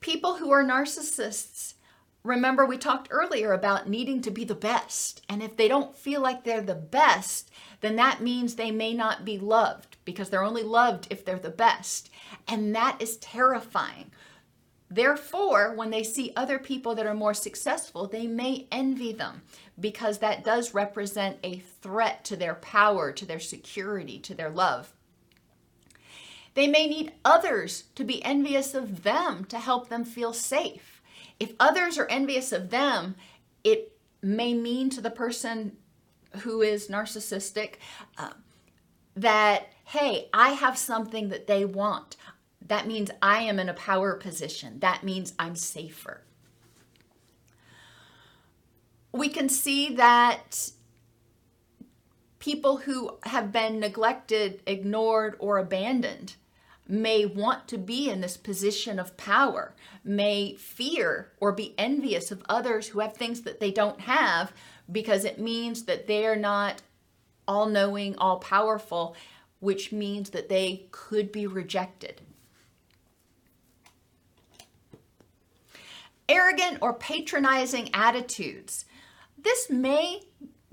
People 0.00 0.36
who 0.36 0.50
are 0.50 0.64
narcissists, 0.64 1.74
remember 2.24 2.64
we 2.64 2.78
talked 2.78 3.08
earlier 3.10 3.52
about 3.52 3.86
needing 3.86 4.22
to 4.22 4.30
be 4.30 4.44
the 4.44 4.54
best. 4.54 5.22
And 5.28 5.42
if 5.42 5.56
they 5.58 5.68
don't 5.68 5.94
feel 5.94 6.22
like 6.22 6.42
they're 6.42 6.62
the 6.62 6.74
best, 6.74 7.50
then 7.82 7.96
that 7.96 8.22
means 8.22 8.54
they 8.54 8.70
may 8.70 8.94
not 8.94 9.26
be 9.26 9.38
loved 9.38 9.98
because 10.06 10.30
they're 10.30 10.42
only 10.42 10.62
loved 10.62 11.06
if 11.10 11.22
they're 11.24 11.38
the 11.38 11.50
best. 11.50 12.08
And 12.48 12.74
that 12.74 12.96
is 13.00 13.18
terrifying. 13.18 14.10
Therefore, 14.90 15.74
when 15.76 15.90
they 15.90 16.02
see 16.02 16.32
other 16.34 16.58
people 16.58 16.94
that 16.94 17.06
are 17.06 17.14
more 17.14 17.34
successful, 17.34 18.08
they 18.08 18.26
may 18.26 18.66
envy 18.72 19.12
them 19.12 19.42
because 19.78 20.18
that 20.18 20.44
does 20.44 20.74
represent 20.74 21.38
a 21.44 21.58
threat 21.58 22.24
to 22.24 22.36
their 22.36 22.54
power, 22.54 23.12
to 23.12 23.26
their 23.26 23.38
security, 23.38 24.18
to 24.20 24.34
their 24.34 24.50
love. 24.50 24.92
They 26.54 26.66
may 26.66 26.86
need 26.86 27.12
others 27.24 27.84
to 27.94 28.04
be 28.04 28.24
envious 28.24 28.74
of 28.74 29.02
them 29.02 29.44
to 29.46 29.58
help 29.58 29.88
them 29.88 30.04
feel 30.04 30.32
safe. 30.32 31.00
If 31.38 31.52
others 31.60 31.96
are 31.98 32.06
envious 32.06 32.52
of 32.52 32.70
them, 32.70 33.14
it 33.64 33.96
may 34.22 34.54
mean 34.54 34.90
to 34.90 35.00
the 35.00 35.10
person 35.10 35.76
who 36.38 36.62
is 36.62 36.88
narcissistic 36.88 37.74
uh, 38.18 38.30
that, 39.16 39.68
hey, 39.84 40.28
I 40.32 40.50
have 40.50 40.76
something 40.76 41.28
that 41.30 41.46
they 41.46 41.64
want. 41.64 42.16
That 42.66 42.86
means 42.86 43.10
I 43.22 43.42
am 43.42 43.58
in 43.58 43.68
a 43.68 43.74
power 43.74 44.14
position. 44.14 44.80
That 44.80 45.02
means 45.02 45.34
I'm 45.38 45.56
safer. 45.56 46.22
We 49.12 49.28
can 49.28 49.48
see 49.48 49.94
that 49.96 50.70
people 52.38 52.78
who 52.78 53.18
have 53.24 53.50
been 53.50 53.80
neglected, 53.80 54.62
ignored, 54.66 55.36
or 55.40 55.58
abandoned 55.58 56.34
may 56.90 57.24
want 57.24 57.68
to 57.68 57.78
be 57.78 58.10
in 58.10 58.20
this 58.20 58.36
position 58.36 58.98
of 58.98 59.16
power, 59.16 59.74
may 60.02 60.54
fear 60.54 61.32
or 61.40 61.52
be 61.52 61.74
envious 61.78 62.30
of 62.30 62.42
others 62.48 62.88
who 62.88 63.00
have 63.00 63.14
things 63.14 63.42
that 63.42 63.60
they 63.60 63.70
don't 63.70 64.00
have 64.00 64.52
because 64.90 65.24
it 65.24 65.38
means 65.38 65.84
that 65.84 66.06
they're 66.06 66.36
not 66.36 66.82
all 67.46 67.66
knowing, 67.66 68.16
all 68.16 68.38
powerful, 68.38 69.14
which 69.60 69.92
means 69.92 70.30
that 70.30 70.48
they 70.48 70.86
could 70.90 71.30
be 71.30 71.46
rejected. 71.46 72.20
Arrogant 76.28 76.78
or 76.80 76.94
patronizing 76.94 77.90
attitudes. 77.92 78.84
This 79.36 79.70
may 79.70 80.22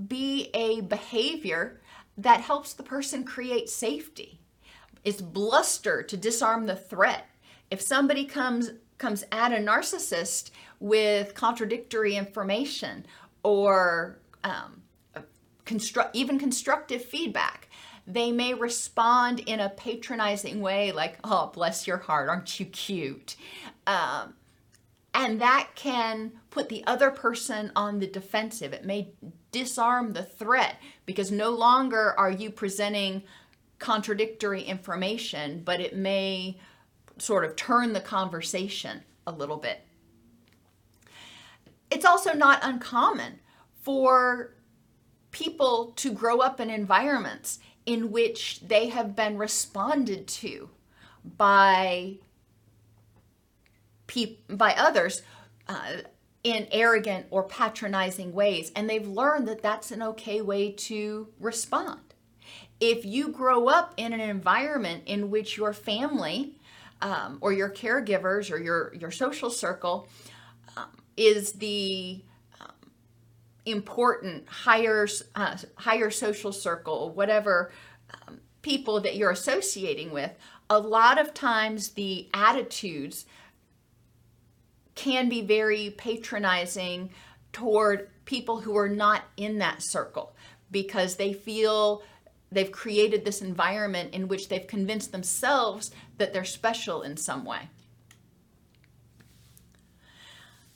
be 0.08 0.50
a 0.54 0.82
behavior 0.82 1.82
that 2.18 2.42
helps 2.42 2.74
the 2.74 2.84
person 2.84 3.24
create 3.24 3.70
safety 3.70 4.40
it's 5.08 5.22
bluster 5.22 6.04
to 6.04 6.18
disarm 6.18 6.66
the 6.66 6.76
threat. 6.76 7.30
If 7.72 7.80
somebody 7.82 8.26
comes 8.26 8.72
comes 8.98 9.24
at 9.32 9.54
a 9.54 9.56
narcissist 9.58 10.52
with 10.82 11.34
contradictory 11.34 12.16
information 12.16 13.06
or 13.42 14.20
um, 14.44 14.82
construct 15.64 16.14
even 16.14 16.38
constructive 16.38 17.06
feedback, 17.06 17.70
they 18.06 18.34
may 18.34 18.54
respond 18.54 19.40
in 19.40 19.62
a 19.62 19.70
patronizing 19.70 20.60
way, 20.60 20.92
like 20.92 21.20
"Oh, 21.24 21.52
bless 21.54 21.88
your 21.88 22.00
heart, 22.00 22.28
aren't 22.28 22.60
you 22.60 22.66
cute?" 22.66 23.38
Um, 23.86 24.34
And 25.14 25.42
that 25.42 25.70
can 25.76 26.34
put 26.50 26.68
the 26.70 26.86
other 26.86 27.12
person 27.12 27.72
on 27.76 28.00
the 28.00 28.08
defensive. 28.08 28.74
It 28.74 28.86
may 28.86 29.14
disarm 29.52 30.14
the 30.14 30.24
threat 30.24 30.76
because 31.06 31.32
no 31.32 31.50
longer 31.52 32.14
are 32.20 32.30
you 32.30 32.52
presenting 32.52 33.24
contradictory 33.80 34.64
information, 34.64 35.62
but 35.64 35.80
it 35.80 35.96
may 35.96 36.60
sort 37.18 37.46
of 37.46 37.56
turn 37.56 37.94
the 37.94 38.02
conversation 38.02 39.04
a 39.26 39.32
little 39.32 39.58
bit. 39.58 39.86
It's 41.90 42.06
also 42.06 42.34
not 42.34 42.60
uncommon 42.64 43.40
for 43.82 44.54
people 45.32 45.94
to 45.98 46.12
grow 46.12 46.40
up 46.40 46.60
in 46.60 46.70
environments 46.70 47.60
in 47.86 48.12
which 48.12 48.62
they 48.62 48.90
have 48.90 49.16
been 49.16 49.38
responded 49.38 50.28
to 50.28 50.70
by 51.38 52.16
pe- 54.08 54.38
by 54.50 54.74
others 54.74 55.22
uh, 55.68 55.98
in 56.44 56.68
arrogant 56.72 57.26
or 57.30 57.44
patronizing 57.44 58.34
ways 58.34 58.72
and 58.76 58.90
they've 58.90 59.08
learned 59.08 59.48
that 59.48 59.62
that's 59.62 59.92
an 59.92 60.02
okay 60.02 60.42
way 60.42 60.72
to 60.72 61.28
respond 61.40 62.07
if 62.80 63.06
you 63.06 63.30
grow 63.30 63.68
up 63.68 63.94
in 63.98 64.14
an 64.14 64.20
environment 64.20 65.04
in 65.06 65.30
which 65.30 65.58
your 65.58 65.74
family 65.74 66.56
um, 67.02 67.38
or 67.42 67.54
your 67.54 67.70
caregivers 67.70 68.52
or 68.52 68.58
your 68.58 68.94
your 68.96 69.12
social 69.12 69.50
circle 69.50 70.08
um, 70.76 70.90
is 71.16 71.54
the 71.54 72.22
um, 72.60 72.92
important 73.66 74.48
higher 74.48 75.08
uh, 75.36 75.58
higher 75.76 76.10
social 76.10 76.52
circle 76.52 77.12
whatever 77.12 77.72
um, 78.28 78.40
people 78.62 79.00
that 79.02 79.16
you're 79.16 79.32
associating 79.32 80.12
with 80.12 80.32
a 80.70 80.80
lot 80.80 81.20
of 81.20 81.34
times 81.34 81.90
the 81.90 82.28
attitudes 82.34 83.26
can 84.96 85.30
be 85.30 85.42
very 85.42 85.92
patronizing 85.92 87.10
toward 87.54 88.10
people 88.26 88.62
who 88.62 88.76
are 88.76 88.90
not 88.90 89.24
in 89.38 89.60
that 89.60 89.82
circle 89.82 90.36
because 90.72 91.16
they 91.16 91.32
feel 91.32 92.02
they've 92.52 92.72
created 92.72 93.26
this 93.26 93.42
environment 93.42 94.14
in 94.14 94.28
which 94.28 94.50
they've 94.50 94.68
convinced 94.68 95.12
themselves 95.12 95.92
that 96.18 96.34
they're 96.34 96.46
special 96.46 97.02
in 97.02 97.18
some 97.18 97.46
way. 97.46 97.70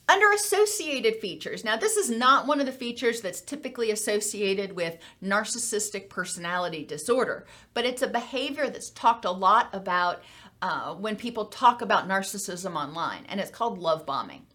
Under 0.10 0.31
associated 0.34 1.21
features, 1.21 1.63
now 1.63 1.77
this 1.77 1.95
is 1.95 2.10
not 2.10 2.45
one 2.45 2.60
of 2.60 2.65
the 2.65 2.71
features 2.73 3.21
that's 3.21 3.39
typically 3.39 3.91
associated 3.91 4.73
with 4.73 4.97
narcissistic 5.23 6.10
personality 6.10 6.84
disorder, 6.84 7.45
but 7.73 7.86
it's 7.86 8.01
a 8.01 8.07
behavior 8.07 8.69
that's 8.69 8.89
talked 8.89 9.23
a 9.23 9.31
lot 9.31 9.69
about 9.71 10.21
uh, 10.62 10.93
when 10.95 11.15
people 11.15 11.45
talk 11.45 11.81
about 11.81 12.10
narcissism 12.10 12.75
online, 12.75 13.25
and 13.29 13.39
it's 13.39 13.49
called 13.49 13.79
love 13.79 14.05
bombing. 14.05 14.45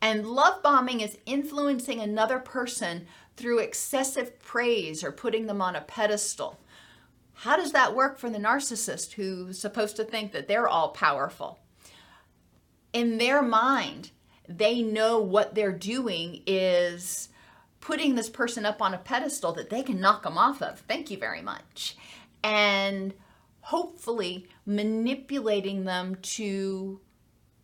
And 0.00 0.26
love 0.26 0.62
bombing 0.62 1.00
is 1.00 1.18
influencing 1.26 2.00
another 2.00 2.38
person 2.38 3.06
through 3.36 3.58
excessive 3.58 4.38
praise 4.40 5.04
or 5.04 5.12
putting 5.12 5.46
them 5.46 5.60
on 5.60 5.76
a 5.76 5.80
pedestal. 5.80 6.58
How 7.34 7.56
does 7.56 7.72
that 7.72 7.94
work 7.94 8.18
for 8.18 8.30
the 8.30 8.38
narcissist 8.38 9.12
who's 9.12 9.58
supposed 9.58 9.96
to 9.96 10.04
think 10.04 10.32
that 10.32 10.48
they're 10.48 10.68
all 10.68 10.90
powerful? 10.90 11.58
In 12.92 13.18
their 13.18 13.42
mind, 13.42 14.10
they 14.48 14.80
know 14.80 15.18
what 15.18 15.54
they're 15.54 15.72
doing 15.72 16.42
is 16.46 17.28
putting 17.80 18.14
this 18.14 18.30
person 18.30 18.64
up 18.64 18.80
on 18.80 18.94
a 18.94 18.98
pedestal 18.98 19.52
that 19.52 19.70
they 19.70 19.82
can 19.82 20.00
knock 20.00 20.22
them 20.22 20.38
off 20.38 20.62
of. 20.62 20.80
Thank 20.80 21.10
you 21.10 21.18
very 21.18 21.42
much. 21.42 21.96
And 22.42 23.12
hopefully 23.60 24.46
manipulating 24.64 25.84
them 25.84 26.16
to 26.22 27.00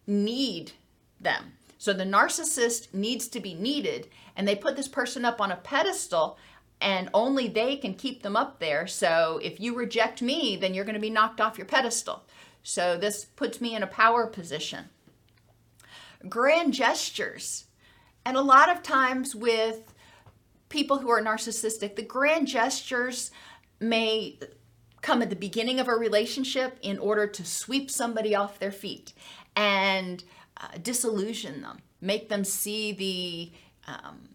need 0.07 0.73
them. 1.21 1.53
So 1.79 1.93
the 1.93 2.05
narcissist 2.05 2.93
needs 2.93 3.27
to 3.29 3.41
be 3.41 3.55
needed, 3.55 4.09
and 4.37 4.47
they 4.47 4.57
put 4.57 4.77
this 4.77 4.89
person 4.89 5.25
up 5.25 5.41
on 5.41 5.53
a 5.53 5.57
pedestal, 5.57 6.39
and 6.81 7.09
only 7.15 7.49
they 7.49 7.77
can 7.77 7.95
keep 7.95 8.23
them 8.23 8.37
up 8.37 8.59
there. 8.59 8.87
So 8.87 9.39
if 9.43 9.61
you 9.61 9.75
reject 9.75 10.21
me, 10.21 10.57
then 10.57 10.75
you're 10.75 10.85
going 10.85 10.95
to 10.95 11.01
be 11.01 11.11
knocked 11.11 11.41
off 11.41 11.57
your 11.57 11.67
pedestal. 11.67 12.25
So 12.65 12.97
this 12.97 13.25
puts 13.25 13.61
me 13.61 13.75
in 13.75 13.83
a 13.83 13.87
power 13.87 14.27
position. 14.27 14.87
Grand 16.29 16.75
gestures. 16.75 17.67
And 18.25 18.37
a 18.37 18.43
lot 18.43 18.69
of 18.69 18.83
times 18.83 19.35
with 19.35 19.95
people 20.69 20.99
who 20.99 21.11
are 21.11 21.23
narcissistic, 21.23 21.97
the 21.97 22.03
grand 22.03 22.49
gestures 22.49 23.31
may 23.79 24.39
come 25.03 25.23
at 25.23 25.31
the 25.31 25.37
beginning 25.37 25.81
of 25.81 25.89
a 25.89 25.95
relationship 25.95 26.79
in 26.83 26.99
order 26.99 27.27
to 27.27 27.45
sweep 27.45 27.91
somebody 27.91 28.35
off 28.35 28.59
their 28.59 28.73
feet. 28.73 29.13
And 29.55 30.23
uh, 30.57 30.69
disillusion 30.83 31.63
them, 31.63 31.79
make 32.01 32.29
them 32.29 32.45
see 32.45 32.93
the. 32.93 33.53
Um, 33.87 34.29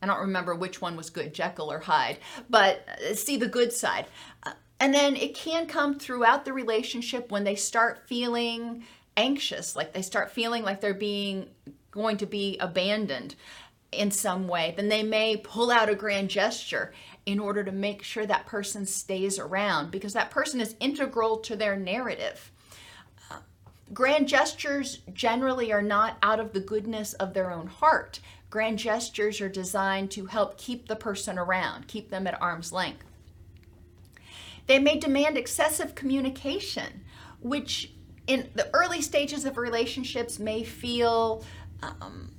I 0.00 0.06
don't 0.06 0.20
remember 0.20 0.54
which 0.54 0.80
one 0.80 0.96
was 0.96 1.10
good, 1.10 1.34
Jekyll 1.34 1.72
or 1.72 1.80
Hyde, 1.80 2.18
but 2.48 2.86
uh, 2.88 3.14
see 3.14 3.36
the 3.36 3.48
good 3.48 3.72
side. 3.72 4.06
Uh, 4.42 4.52
and 4.80 4.94
then 4.94 5.16
it 5.16 5.34
can 5.34 5.66
come 5.66 5.98
throughout 5.98 6.44
the 6.44 6.52
relationship 6.52 7.30
when 7.30 7.44
they 7.44 7.56
start 7.56 8.06
feeling 8.06 8.84
anxious, 9.16 9.74
like 9.74 9.92
they 9.92 10.02
start 10.02 10.30
feeling 10.30 10.62
like 10.62 10.80
they're 10.80 10.94
being 10.94 11.48
going 11.90 12.16
to 12.18 12.26
be 12.26 12.56
abandoned 12.58 13.34
in 13.90 14.10
some 14.10 14.46
way, 14.46 14.74
then 14.76 14.88
they 14.88 15.02
may 15.02 15.36
pull 15.36 15.70
out 15.70 15.88
a 15.88 15.94
grand 15.94 16.28
gesture 16.28 16.92
in 17.26 17.38
order 17.38 17.64
to 17.64 17.72
make 17.72 18.02
sure 18.02 18.26
that 18.26 18.46
person 18.46 18.86
stays 18.86 19.38
around 19.38 19.90
because 19.90 20.12
that 20.12 20.30
person 20.30 20.60
is 20.60 20.76
integral 20.80 21.38
to 21.38 21.56
their 21.56 21.76
narrative. 21.76 22.52
Grand 23.92 24.28
gestures 24.28 24.98
generally 25.12 25.72
are 25.72 25.82
not 25.82 26.18
out 26.22 26.40
of 26.40 26.52
the 26.52 26.60
goodness 26.60 27.14
of 27.14 27.32
their 27.32 27.50
own 27.50 27.66
heart. 27.66 28.20
Grand 28.50 28.78
gestures 28.78 29.40
are 29.40 29.48
designed 29.48 30.10
to 30.10 30.26
help 30.26 30.58
keep 30.58 30.88
the 30.88 30.96
person 30.96 31.38
around, 31.38 31.86
keep 31.86 32.10
them 32.10 32.26
at 32.26 32.40
arm's 32.40 32.72
length. 32.72 33.04
They 34.66 34.78
may 34.78 34.98
demand 34.98 35.38
excessive 35.38 35.94
communication, 35.94 37.04
which 37.40 37.92
in 38.26 38.50
the 38.54 38.68
early 38.74 39.00
stages 39.00 39.44
of 39.46 39.56
relationships 39.56 40.38
may 40.38 40.62
feel 40.62 41.42
um, 41.82 42.30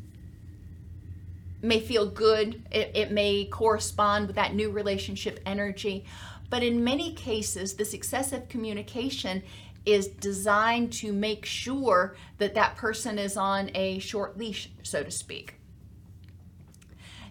may 1.62 1.80
feel 1.80 2.06
good. 2.06 2.64
It, 2.72 2.92
it 2.94 3.12
may 3.12 3.46
correspond 3.46 4.28
with 4.28 4.36
that 4.36 4.54
new 4.54 4.70
relationship 4.70 5.40
energy. 5.46 6.06
But 6.50 6.64
in 6.64 6.84
many 6.84 7.14
cases, 7.14 7.74
this 7.74 7.94
excessive 7.94 8.50
communication 8.50 9.44
is 9.86 10.08
designed 10.08 10.92
to 10.94 11.14
make 11.14 11.46
sure 11.46 12.16
that 12.38 12.56
that 12.56 12.76
person 12.76 13.18
is 13.18 13.38
on 13.38 13.72
a 13.76 14.00
short 14.00 14.38
leash, 14.38 14.70
so 14.84 15.04
to 15.04 15.12
speak. 15.12 15.56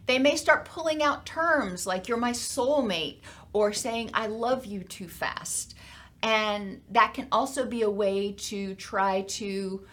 They 0.06 0.18
may 0.18 0.36
start 0.36 0.64
pulling 0.64 1.02
out 1.02 1.26
terms 1.26 1.86
like, 1.86 2.08
you're 2.08 2.16
my 2.16 2.32
soulmate, 2.32 3.18
or 3.52 3.72
saying, 3.72 4.10
I 4.14 4.26
love 4.26 4.64
you 4.64 4.82
too 4.82 5.08
fast. 5.08 5.74
And 6.22 6.80
that 6.90 7.14
can 7.14 7.28
also 7.30 7.66
be 7.66 7.82
a 7.82 7.90
way 7.90 8.32
to 8.32 8.74
try 8.74 9.22
to 9.22 9.86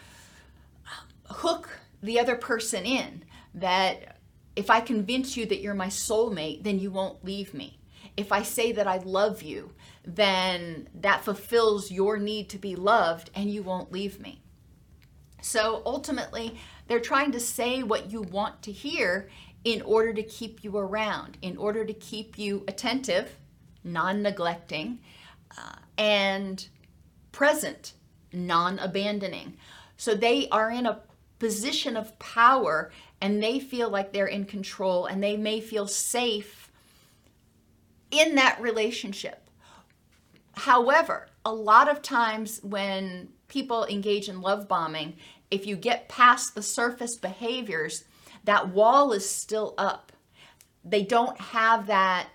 hook 1.25 1.69
the 2.01 2.19
other 2.19 2.35
person 2.35 2.85
in 2.85 3.23
that 3.55 4.17
if 4.55 4.69
I 4.69 4.79
convince 4.79 5.35
you 5.35 5.45
that 5.47 5.61
you're 5.61 5.73
my 5.73 5.87
soulmate, 5.87 6.63
then 6.63 6.79
you 6.79 6.91
won't 6.91 7.23
leave 7.25 7.53
me. 7.53 7.79
If 8.17 8.32
I 8.32 8.43
say 8.43 8.71
that 8.71 8.88
I 8.88 8.97
love 8.97 9.41
you, 9.41 9.71
then 10.06 10.88
that 10.95 11.23
fulfills 11.23 11.91
your 11.91 12.17
need 12.17 12.49
to 12.49 12.58
be 12.58 12.75
loved 12.75 13.30
and 13.36 13.51
you 13.51 13.63
won't 13.63 13.91
leave 13.91 14.19
me. 14.19 14.41
So 15.41 15.82
ultimately, 15.86 16.58
they're 16.88 16.99
trying 16.99 17.32
to 17.34 17.39
say 17.39 17.84
what 17.84 18.12
you 18.12 18.21
want 18.21 18.62
to 18.63 18.71
hear 18.71 19.30
in 19.63 19.82
order 19.82 20.13
to 20.13 20.23
keep 20.23 20.63
you 20.63 20.78
around, 20.78 21.38
in 21.41 21.58
order 21.58 21.84
to 21.86 21.93
keep 21.93 22.38
you 22.38 22.63
attentive, 22.67 23.36
non 23.84 24.21
neglecting, 24.21 24.99
uh, 25.58 25.75
and 25.97 26.67
present, 27.32 27.93
non 28.32 28.80
abandoning. 28.80 29.58
So 29.97 30.13
they 30.13 30.47
are 30.49 30.71
in 30.71 30.86
a 30.86 31.01
position 31.39 31.97
of 31.97 32.17
power 32.19 32.91
and 33.21 33.41
they 33.41 33.60
feel 33.60 33.89
like 33.89 34.13
they're 34.13 34.28
in 34.28 34.45
control 34.45 35.06
and 35.06 35.23
they 35.23 35.38
may 35.38 35.60
feel 35.60 35.88
safe 35.88 36.64
in 38.20 38.36
that 38.36 38.61
relationship. 38.61 39.49
However, 40.53 41.28
a 41.43 41.53
lot 41.53 41.89
of 41.89 42.01
times 42.01 42.59
when 42.63 43.30
people 43.47 43.86
engage 43.86 44.30
in 44.30 44.41
love 44.41 44.68
bombing, 44.68 45.16
if 45.51 45.66
you 45.66 45.76
get 45.76 46.09
past 46.09 46.55
the 46.55 46.61
surface 46.61 47.16
behaviors, 47.16 48.05
that 48.45 48.70
wall 48.70 49.11
is 49.11 49.30
still 49.30 49.74
up. 49.78 50.11
They 50.84 51.03
don't 51.03 51.39
have 51.39 51.88
that 51.88 52.28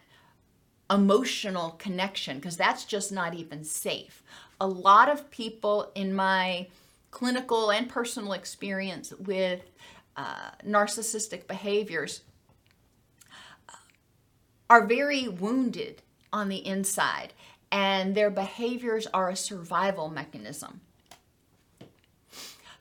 emotional 0.90 1.70
connection 1.72 2.36
because 2.36 2.56
that's 2.56 2.84
just 2.84 3.12
not 3.12 3.34
even 3.34 3.64
safe. 3.64 4.22
A 4.60 4.66
lot 4.66 5.08
of 5.08 5.30
people 5.30 5.92
in 5.94 6.12
my 6.14 6.66
clinical 7.10 7.70
and 7.70 7.88
personal 7.88 8.32
experience 8.32 9.12
with 9.12 9.62
uh, 10.16 10.50
narcissistic 10.66 11.46
behaviors 11.46 12.22
are 14.70 14.86
very 14.86 15.28
wounded 15.28 16.00
on 16.32 16.48
the 16.48 16.64
inside 16.64 17.34
and 17.72 18.14
their 18.14 18.30
behaviors 18.30 19.06
are 19.08 19.28
a 19.28 19.36
survival 19.36 20.08
mechanism. 20.08 20.80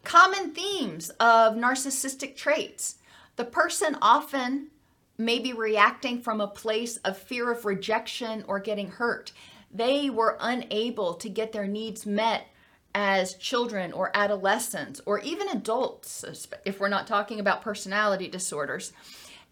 Common 0.04 0.52
themes 0.52 1.10
of 1.20 1.56
narcissistic 1.56 2.36
traits. 2.36 2.96
The 3.36 3.46
person 3.46 3.98
often 4.02 4.68
may 5.18 5.40
be 5.40 5.52
reacting 5.52 6.22
from 6.22 6.40
a 6.40 6.48
place 6.48 6.98
of 6.98 7.18
fear 7.18 7.52
of 7.52 7.66
rejection 7.66 8.46
or 8.48 8.60
getting 8.60 8.90
hurt. 8.90 9.32
They 9.72 10.10
were 10.10 10.38
unable 10.40 11.16
to 11.16 11.30
get 11.30 11.52
their 11.52 11.68
needs 11.68 12.06
met 12.06 12.48
as 12.96 13.36
children 13.36 13.92
or 13.92 14.12
adolescents 14.16 15.02
or 15.06 15.20
even 15.20 15.50
adults, 15.50 16.24
if 16.66 16.80
we're 16.80 16.88
not 16.88 17.06
talking 17.06 17.40
about 17.40 17.62
personality 17.62 18.28
disorders. 18.28 18.94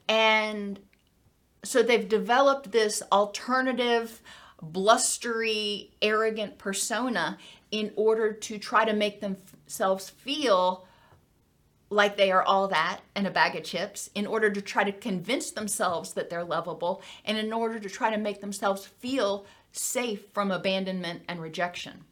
And 0.08 0.80
so 1.68 1.84
they've 1.84 2.08
developed 2.08 2.72
this 2.72 3.04
alternative, 3.12 4.22
blustery, 4.62 5.92
arrogant 6.02 6.58
persona 6.58 7.38
in 7.72 7.92
order 7.96 8.32
to 8.32 8.58
try 8.58 8.86
to 8.86 8.94
make 8.94 9.20
themselves 9.20 10.10
feel 10.10 10.88
like 11.90 12.18
they 12.18 12.32
are 12.32 12.44
all 12.44 12.68
that 12.68 13.02
and 13.16 13.28
a 13.28 13.32
bag 13.32 13.56
of 13.56 13.64
chips 13.64 14.10
in 14.16 14.26
order 14.26 14.50
to 14.50 14.62
try 14.62 14.84
to 14.84 14.92
convince 14.92 15.52
themselves 15.52 16.14
that 16.14 16.30
they're 16.30 16.44
lovable 16.44 17.02
and 17.24 17.38
in 17.38 17.54
order 17.54 17.80
to 17.80 17.90
try 17.90 18.10
to 18.10 18.18
make 18.18 18.42
themselves 18.42 18.86
feel 18.86 19.46
safe 19.72 20.30
from 20.34 20.52
abandonment 20.52 21.22
and 21.28 21.42
rejection. 21.42 22.06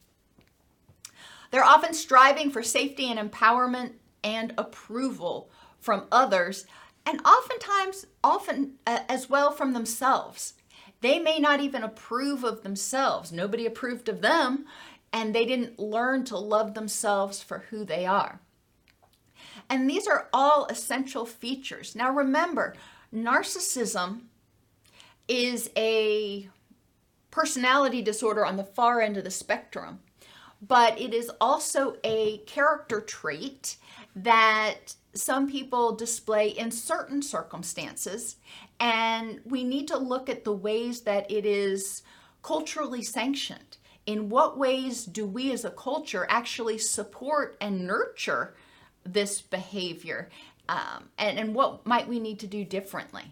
They're 1.51 1.63
often 1.63 1.93
striving 1.93 2.51
for 2.51 2.63
safety 2.63 3.09
and 3.09 3.31
empowerment 3.31 3.93
and 4.23 4.53
approval 4.57 5.49
from 5.79 6.05
others 6.11 6.65
and 7.05 7.21
oftentimes 7.25 8.07
often 8.23 8.73
uh, 8.87 8.99
as 9.07 9.29
well 9.29 9.51
from 9.51 9.73
themselves. 9.73 10.53
They 11.01 11.19
may 11.19 11.39
not 11.39 11.61
even 11.61 11.83
approve 11.83 12.43
of 12.43 12.63
themselves. 12.63 13.31
Nobody 13.31 13.65
approved 13.65 14.09
of 14.09 14.21
them 14.21 14.65
and 15.13 15.33
they 15.33 15.45
didn't 15.45 15.79
learn 15.79 16.25
to 16.25 16.37
love 16.37 16.73
themselves 16.73 17.41
for 17.41 17.59
who 17.69 17.85
they 17.85 18.05
are. 18.05 18.41
And 19.69 19.89
these 19.89 20.07
are 20.07 20.27
all 20.33 20.65
essential 20.65 21.25
features. 21.25 21.95
Now 21.95 22.11
remember, 22.11 22.75
narcissism 23.13 24.23
is 25.27 25.69
a 25.77 26.49
personality 27.31 28.01
disorder 28.01 28.45
on 28.45 28.57
the 28.57 28.63
far 28.63 28.99
end 28.99 29.17
of 29.17 29.23
the 29.23 29.31
spectrum, 29.31 29.99
but 30.61 30.99
it 30.99 31.13
is 31.13 31.31
also 31.39 31.95
a 32.03 32.39
character 32.39 32.99
trait 32.99 33.77
that 34.15 34.95
some 35.15 35.49
people 35.49 35.95
display 35.95 36.49
in 36.49 36.69
certain 36.71 37.21
circumstances. 37.21 38.35
And 38.79 39.39
we 39.45 39.63
need 39.63 39.87
to 39.87 39.97
look 39.97 40.29
at 40.29 40.43
the 40.43 40.53
ways 40.53 41.01
that 41.01 41.29
it 41.31 41.45
is 41.45 42.03
culturally 42.43 43.01
sanctioned. 43.01 43.77
In 44.05 44.29
what 44.29 44.57
ways 44.57 45.05
do 45.05 45.25
we 45.25 45.51
as 45.51 45.65
a 45.65 45.71
culture 45.71 46.27
actually 46.29 46.77
support 46.77 47.57
and 47.59 47.87
nurture 47.87 48.55
this 49.03 49.41
behavior? 49.41 50.29
Um, 50.69 51.09
and, 51.17 51.39
and 51.39 51.55
what 51.55 51.85
might 51.87 52.07
we 52.07 52.19
need 52.19 52.39
to 52.39 52.47
do 52.47 52.63
differently? 52.63 53.23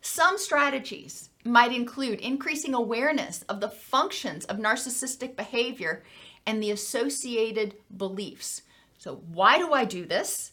Some 0.00 0.38
strategies 0.38 1.30
might 1.44 1.72
include 1.72 2.20
increasing 2.20 2.74
awareness 2.74 3.42
of 3.48 3.60
the 3.60 3.68
functions 3.68 4.44
of 4.46 4.58
narcissistic 4.58 5.36
behavior 5.36 6.04
and 6.46 6.62
the 6.62 6.70
associated 6.70 7.74
beliefs. 7.96 8.62
So, 8.98 9.22
why 9.32 9.58
do 9.58 9.72
I 9.72 9.84
do 9.84 10.04
this? 10.06 10.52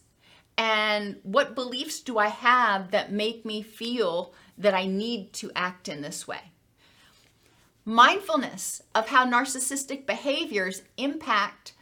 And 0.58 1.18
what 1.24 1.56
beliefs 1.56 2.02
do 2.02 2.18
I 2.18 2.28
have 2.28 2.91
that 2.91 3.12
make 3.12 3.46
me 3.46 3.64
feel 3.64 4.34
that 4.58 4.74
I 4.74 4.86
need 4.86 5.34
to 5.34 5.52
act 5.56 5.88
in 5.88 6.02
this 6.02 6.28
way? 6.28 6.52
Mindfulness 7.86 8.82
of 8.94 9.10
how 9.10 9.26
narcissistic 9.26 10.06
behaviors 10.06 10.84
impact 10.98 11.74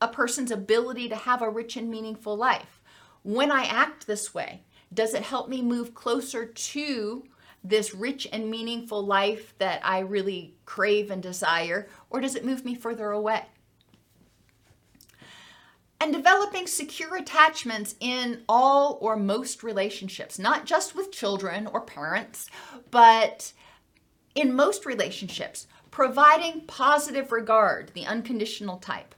a 0.00 0.08
person's 0.08 0.50
ability 0.50 1.08
to 1.08 1.16
have 1.16 1.40
a 1.40 1.48
rich 1.48 1.76
and 1.76 1.88
meaningful 1.88 2.36
life. 2.36 2.80
When 3.22 3.50
I 3.50 3.64
act 3.64 4.06
this 4.06 4.34
way, 4.34 4.62
does 4.92 5.14
it 5.14 5.22
help 5.22 5.48
me 5.48 5.62
move 5.62 5.94
closer 5.94 6.44
to 6.44 7.24
this 7.64 7.94
rich 7.94 8.28
and 8.30 8.50
meaningful 8.50 9.04
life 9.04 9.54
that 9.58 9.80
I 9.82 10.00
really 10.00 10.54
crave 10.66 11.10
and 11.10 11.22
desire, 11.22 11.88
or 12.10 12.20
does 12.20 12.36
it 12.36 12.44
move 12.44 12.64
me 12.64 12.74
further 12.74 13.10
away? 13.10 13.44
And 16.04 16.12
developing 16.12 16.66
secure 16.66 17.16
attachments 17.16 17.94
in 17.98 18.42
all 18.46 18.98
or 19.00 19.16
most 19.16 19.62
relationships, 19.62 20.38
not 20.38 20.66
just 20.66 20.94
with 20.94 21.10
children 21.10 21.66
or 21.66 21.80
parents, 21.80 22.50
but 22.90 23.54
in 24.34 24.54
most 24.54 24.84
relationships, 24.84 25.66
providing 25.90 26.66
positive 26.66 27.32
regard, 27.32 27.90
the 27.94 28.04
unconditional 28.04 28.76
type. 28.76 29.14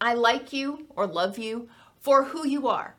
I 0.00 0.14
like 0.14 0.54
you 0.54 0.86
or 0.96 1.06
love 1.06 1.36
you 1.36 1.68
for 2.00 2.24
who 2.24 2.48
you 2.48 2.66
are. 2.66 2.96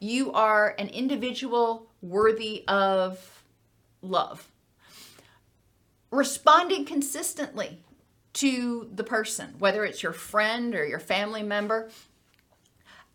You 0.00 0.32
are 0.32 0.74
an 0.80 0.88
individual 0.88 1.86
worthy 2.02 2.64
of 2.66 3.44
love. 4.02 4.50
Responding 6.10 6.86
consistently 6.86 7.84
to 8.32 8.90
the 8.92 9.04
person, 9.04 9.54
whether 9.60 9.84
it's 9.84 10.02
your 10.02 10.12
friend 10.12 10.74
or 10.74 10.84
your 10.84 10.98
family 10.98 11.44
member, 11.44 11.88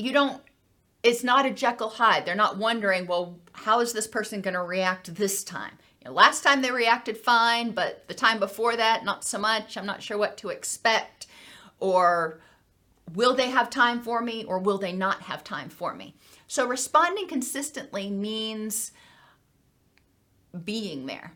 you 0.02 0.14
don't, 0.14 0.42
it's 1.04 1.24
not 1.24 1.46
a 1.46 1.52
Jekyll 1.52 1.90
Hyde. 1.90 2.26
They're 2.26 2.36
not 2.36 2.58
wondering, 2.58 3.08
well, 3.08 3.40
how 3.54 3.80
is 3.80 3.94
this 3.94 4.08
person 4.08 4.42
going 4.42 4.54
to 4.54 4.62
react 4.62 5.16
this 5.16 5.44
time? 5.44 5.74
You 6.02 6.10
know, 6.10 6.14
last 6.14 6.44
time 6.44 6.62
they 6.62 6.72
reacted 6.72 7.18
fine, 7.18 7.72
but 7.72 8.08
the 8.08 8.14
time 8.14 8.40
before 8.40 8.76
that, 8.76 9.06
not 9.06 9.24
so 9.24 9.38
much. 9.38 9.78
I'm 9.78 9.86
not 9.86 10.04
sure 10.04 10.18
what 10.18 10.38
to 10.38 10.50
expect. 10.50 11.28
Or 11.80 12.42
Will 13.14 13.36
they 13.36 13.50
have 13.50 13.70
time 13.70 14.02
for 14.02 14.22
me 14.22 14.44
or 14.44 14.60
will 14.60 14.78
they 14.78 14.94
not 14.94 15.24
have 15.24 15.44
time 15.44 15.70
for 15.70 15.94
me? 15.94 16.16
So 16.48 16.66
responding 16.68 17.28
consistently 17.28 18.10
means 18.10 18.92
being 20.64 21.06
there, 21.06 21.34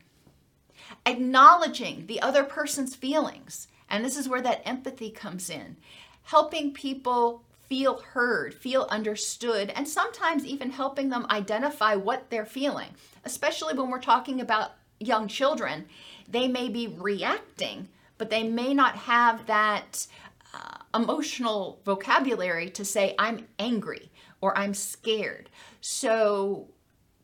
acknowledging 1.05 2.07
the 2.07 2.21
other 2.21 2.43
person's 2.43 2.95
feelings. 2.95 3.67
And 3.89 4.03
this 4.03 4.17
is 4.17 4.29
where 4.29 4.41
that 4.41 4.61
empathy 4.65 5.09
comes 5.09 5.49
in, 5.49 5.77
helping 6.23 6.73
people 6.73 7.43
feel 7.67 7.99
heard, 7.99 8.53
feel 8.53 8.87
understood, 8.89 9.71
and 9.75 9.87
sometimes 9.87 10.45
even 10.45 10.69
helping 10.69 11.09
them 11.09 11.25
identify 11.29 11.95
what 11.95 12.29
they're 12.29 12.45
feeling, 12.45 12.89
especially 13.23 13.73
when 13.73 13.89
we're 13.89 13.99
talking 13.99 14.41
about 14.41 14.73
young 14.99 15.27
children. 15.27 15.85
They 16.27 16.47
may 16.47 16.69
be 16.69 16.87
reacting, 16.87 17.89
but 18.17 18.29
they 18.29 18.43
may 18.43 18.73
not 18.73 18.95
have 18.95 19.45
that 19.47 20.07
uh, 20.53 20.77
emotional 20.93 21.79
vocabulary 21.85 22.69
to 22.71 22.85
say, 22.85 23.15
I'm 23.19 23.47
angry 23.59 24.11
or 24.41 24.57
I'm 24.57 24.73
scared. 24.73 25.49
So, 25.81 26.69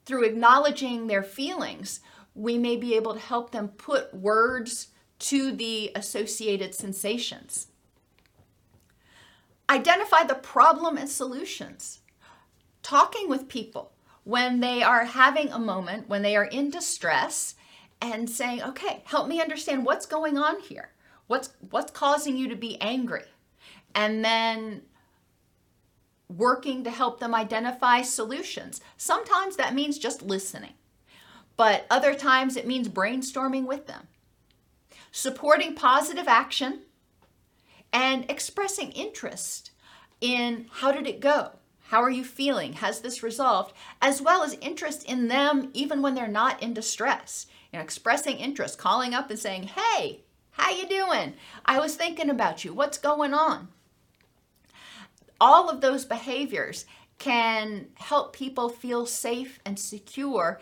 through 0.05 0.23
acknowledging 0.25 1.07
their 1.07 1.23
feelings, 1.23 2.01
we 2.33 2.57
may 2.57 2.75
be 2.75 2.95
able 2.95 3.13
to 3.13 3.19
help 3.19 3.51
them 3.51 3.69
put 3.69 4.13
words 4.13 4.87
to 5.19 5.51
the 5.51 5.91
associated 5.95 6.73
sensations. 6.73 7.67
Identify 9.71 10.25
the 10.25 10.35
problem 10.35 10.97
and 10.97 11.07
solutions. 11.07 12.01
Talking 12.83 13.29
with 13.29 13.47
people 13.47 13.93
when 14.25 14.59
they 14.59 14.83
are 14.83 15.05
having 15.05 15.49
a 15.49 15.59
moment, 15.59 16.09
when 16.09 16.23
they 16.23 16.35
are 16.35 16.43
in 16.43 16.69
distress, 16.69 17.55
and 18.01 18.29
saying, 18.29 18.61
okay, 18.63 19.01
help 19.05 19.29
me 19.29 19.39
understand 19.39 19.85
what's 19.85 20.05
going 20.05 20.37
on 20.37 20.59
here. 20.59 20.89
What's 21.27 21.51
what's 21.69 21.91
causing 21.91 22.35
you 22.35 22.49
to 22.49 22.55
be 22.57 22.81
angry? 22.81 23.23
And 23.95 24.25
then 24.25 24.81
working 26.27 26.83
to 26.83 26.91
help 26.91 27.21
them 27.21 27.33
identify 27.33 28.01
solutions. 28.01 28.81
Sometimes 28.97 29.55
that 29.55 29.73
means 29.73 29.97
just 29.97 30.21
listening. 30.21 30.73
But 31.55 31.85
other 31.89 32.13
times 32.13 32.57
it 32.57 32.67
means 32.67 32.89
brainstorming 32.89 33.67
with 33.67 33.87
them. 33.87 34.09
Supporting 35.13 35.75
positive 35.75 36.27
action 36.27 36.81
and 37.93 38.29
expressing 38.29 38.91
interest 38.91 39.71
in 40.19 40.67
how 40.71 40.91
did 40.91 41.07
it 41.07 41.19
go? 41.19 41.51
How 41.87 42.01
are 42.01 42.09
you 42.09 42.23
feeling? 42.23 42.73
Has 42.73 43.01
this 43.01 43.21
resolved? 43.21 43.73
As 44.01 44.21
well 44.21 44.43
as 44.43 44.57
interest 44.61 45.03
in 45.03 45.27
them 45.27 45.71
even 45.73 46.01
when 46.01 46.15
they're 46.15 46.27
not 46.27 46.61
in 46.63 46.73
distress. 46.73 47.47
You 47.71 47.79
know, 47.79 47.83
expressing 47.83 48.37
interest, 48.37 48.77
calling 48.77 49.13
up 49.13 49.29
and 49.29 49.39
saying, 49.39 49.63
"Hey, 49.63 50.21
how 50.51 50.71
you 50.71 50.87
doing? 50.87 51.33
I 51.65 51.79
was 51.79 51.95
thinking 51.95 52.29
about 52.29 52.63
you. 52.63 52.73
What's 52.73 52.97
going 52.97 53.33
on? 53.33 53.69
All 55.39 55.69
of 55.69 55.81
those 55.81 56.05
behaviors 56.05 56.85
can 57.17 57.87
help 57.95 58.33
people 58.33 58.69
feel 58.69 59.05
safe 59.05 59.59
and 59.65 59.79
secure 59.79 60.59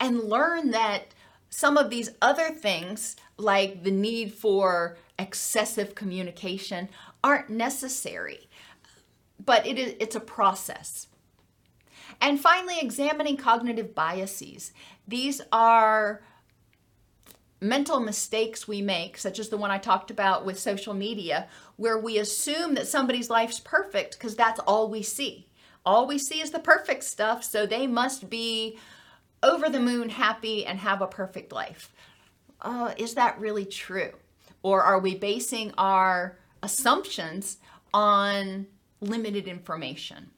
and 0.00 0.24
learn 0.24 0.70
that 0.70 1.14
some 1.50 1.76
of 1.76 1.90
these 1.90 2.10
other 2.20 2.50
things, 2.50 3.16
like 3.36 3.82
the 3.82 3.90
need 3.90 4.32
for 4.34 4.96
excessive 5.18 5.94
communication, 5.94 6.88
aren't 7.22 7.50
necessary. 7.50 8.48
But 9.44 9.66
it 9.66 9.78
is, 9.78 9.94
it's 10.00 10.16
a 10.16 10.20
process. 10.20 11.08
And 12.20 12.40
finally, 12.40 12.76
examining 12.80 13.36
cognitive 13.36 13.94
biases. 13.94 14.72
These 15.06 15.40
are 15.52 16.22
mental 17.60 18.00
mistakes 18.00 18.68
we 18.68 18.82
make, 18.82 19.18
such 19.18 19.38
as 19.38 19.48
the 19.48 19.56
one 19.56 19.70
I 19.70 19.78
talked 19.78 20.10
about 20.10 20.44
with 20.44 20.58
social 20.58 20.94
media, 20.94 21.48
where 21.76 21.98
we 21.98 22.18
assume 22.18 22.74
that 22.74 22.86
somebody's 22.86 23.30
life's 23.30 23.60
perfect 23.60 24.18
because 24.18 24.36
that's 24.36 24.60
all 24.60 24.90
we 24.90 25.02
see. 25.02 25.48
All 25.84 26.06
we 26.06 26.18
see 26.18 26.40
is 26.40 26.50
the 26.50 26.58
perfect 26.58 27.04
stuff, 27.04 27.42
so 27.42 27.66
they 27.66 27.86
must 27.86 28.28
be 28.28 28.78
over 29.42 29.68
the 29.68 29.80
moon 29.80 30.08
happy 30.08 30.66
and 30.66 30.78
have 30.78 31.00
a 31.00 31.06
perfect 31.06 31.52
life. 31.52 31.92
Uh, 32.60 32.92
is 32.96 33.14
that 33.14 33.38
really 33.38 33.64
true? 33.64 34.12
Or 34.62 34.82
are 34.82 34.98
we 34.98 35.14
basing 35.14 35.72
our 35.78 36.38
assumptions 36.62 37.58
on 37.94 38.66
limited 39.00 39.46
information? 39.46 40.30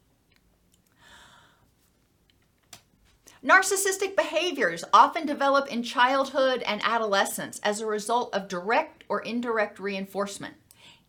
Narcissistic 3.42 4.16
behaviors 4.16 4.84
often 4.92 5.24
develop 5.24 5.66
in 5.68 5.82
childhood 5.82 6.62
and 6.66 6.82
adolescence 6.84 7.58
as 7.60 7.80
a 7.80 7.86
result 7.86 8.34
of 8.34 8.48
direct 8.48 9.04
or 9.08 9.22
indirect 9.22 9.78
reinforcement. 9.78 10.54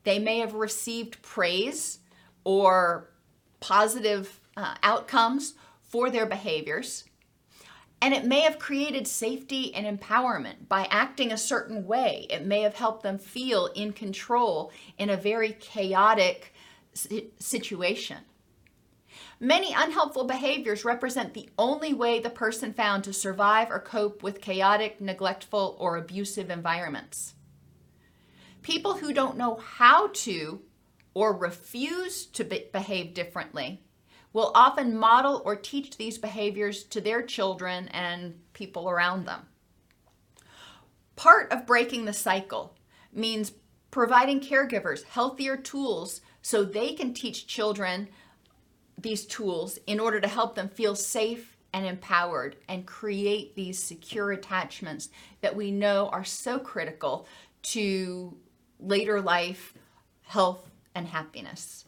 They 0.03 0.17
may 0.17 0.39
have 0.39 0.53
received 0.53 1.21
praise 1.21 1.99
or 2.45 3.09
positive 3.59 4.39
uh, 4.55 4.75
outcomes 4.81 5.55
for 5.81 6.09
their 6.09 6.25
behaviors. 6.25 7.03
And 8.01 8.15
it 8.15 8.25
may 8.25 8.41
have 8.41 8.57
created 8.57 9.07
safety 9.07 9.73
and 9.75 9.85
empowerment 9.85 10.67
by 10.67 10.87
acting 10.89 11.31
a 11.31 11.37
certain 11.37 11.85
way. 11.85 12.25
It 12.31 12.45
may 12.45 12.61
have 12.61 12.73
helped 12.73 13.03
them 13.03 13.19
feel 13.19 13.67
in 13.67 13.93
control 13.93 14.71
in 14.97 15.11
a 15.11 15.17
very 15.17 15.53
chaotic 15.53 16.53
situation. 17.39 18.17
Many 19.39 19.73
unhelpful 19.73 20.25
behaviors 20.25 20.83
represent 20.83 21.33
the 21.33 21.49
only 21.57 21.93
way 21.93 22.19
the 22.19 22.29
person 22.29 22.73
found 22.73 23.03
to 23.03 23.13
survive 23.13 23.69
or 23.69 23.79
cope 23.79 24.23
with 24.23 24.41
chaotic, 24.41 24.99
neglectful, 24.99 25.75
or 25.79 25.97
abusive 25.97 26.49
environments. 26.49 27.35
People 28.61 28.97
who 28.97 29.13
don't 29.13 29.37
know 29.37 29.55
how 29.55 30.07
to 30.07 30.61
or 31.13 31.35
refuse 31.35 32.25
to 32.27 32.43
be- 32.43 32.67
behave 32.71 33.13
differently 33.13 33.83
will 34.33 34.51
often 34.55 34.97
model 34.97 35.41
or 35.45 35.55
teach 35.55 35.97
these 35.97 36.17
behaviors 36.17 36.83
to 36.83 37.01
their 37.01 37.21
children 37.21 37.87
and 37.89 38.39
people 38.53 38.89
around 38.89 39.25
them. 39.25 39.41
Part 41.15 41.51
of 41.51 41.65
breaking 41.65 42.05
the 42.05 42.13
cycle 42.13 42.75
means 43.13 43.53
providing 43.91 44.39
caregivers 44.39 45.03
healthier 45.03 45.57
tools 45.57 46.21
so 46.41 46.63
they 46.63 46.93
can 46.93 47.13
teach 47.13 47.45
children 47.45 48.07
these 48.97 49.25
tools 49.25 49.77
in 49.85 49.99
order 49.99 50.19
to 50.19 50.27
help 50.27 50.55
them 50.55 50.69
feel 50.69 50.95
safe 50.95 51.57
and 51.73 51.85
empowered 51.85 52.55
and 52.67 52.85
create 52.85 53.55
these 53.55 53.81
secure 53.81 54.31
attachments 54.31 55.09
that 55.41 55.55
we 55.55 55.71
know 55.71 56.09
are 56.09 56.23
so 56.23 56.59
critical 56.59 57.27
to 57.61 58.35
later 58.79 59.21
life 59.21 59.73
health 60.23 60.69
and 60.95 61.07
happiness. 61.07 61.85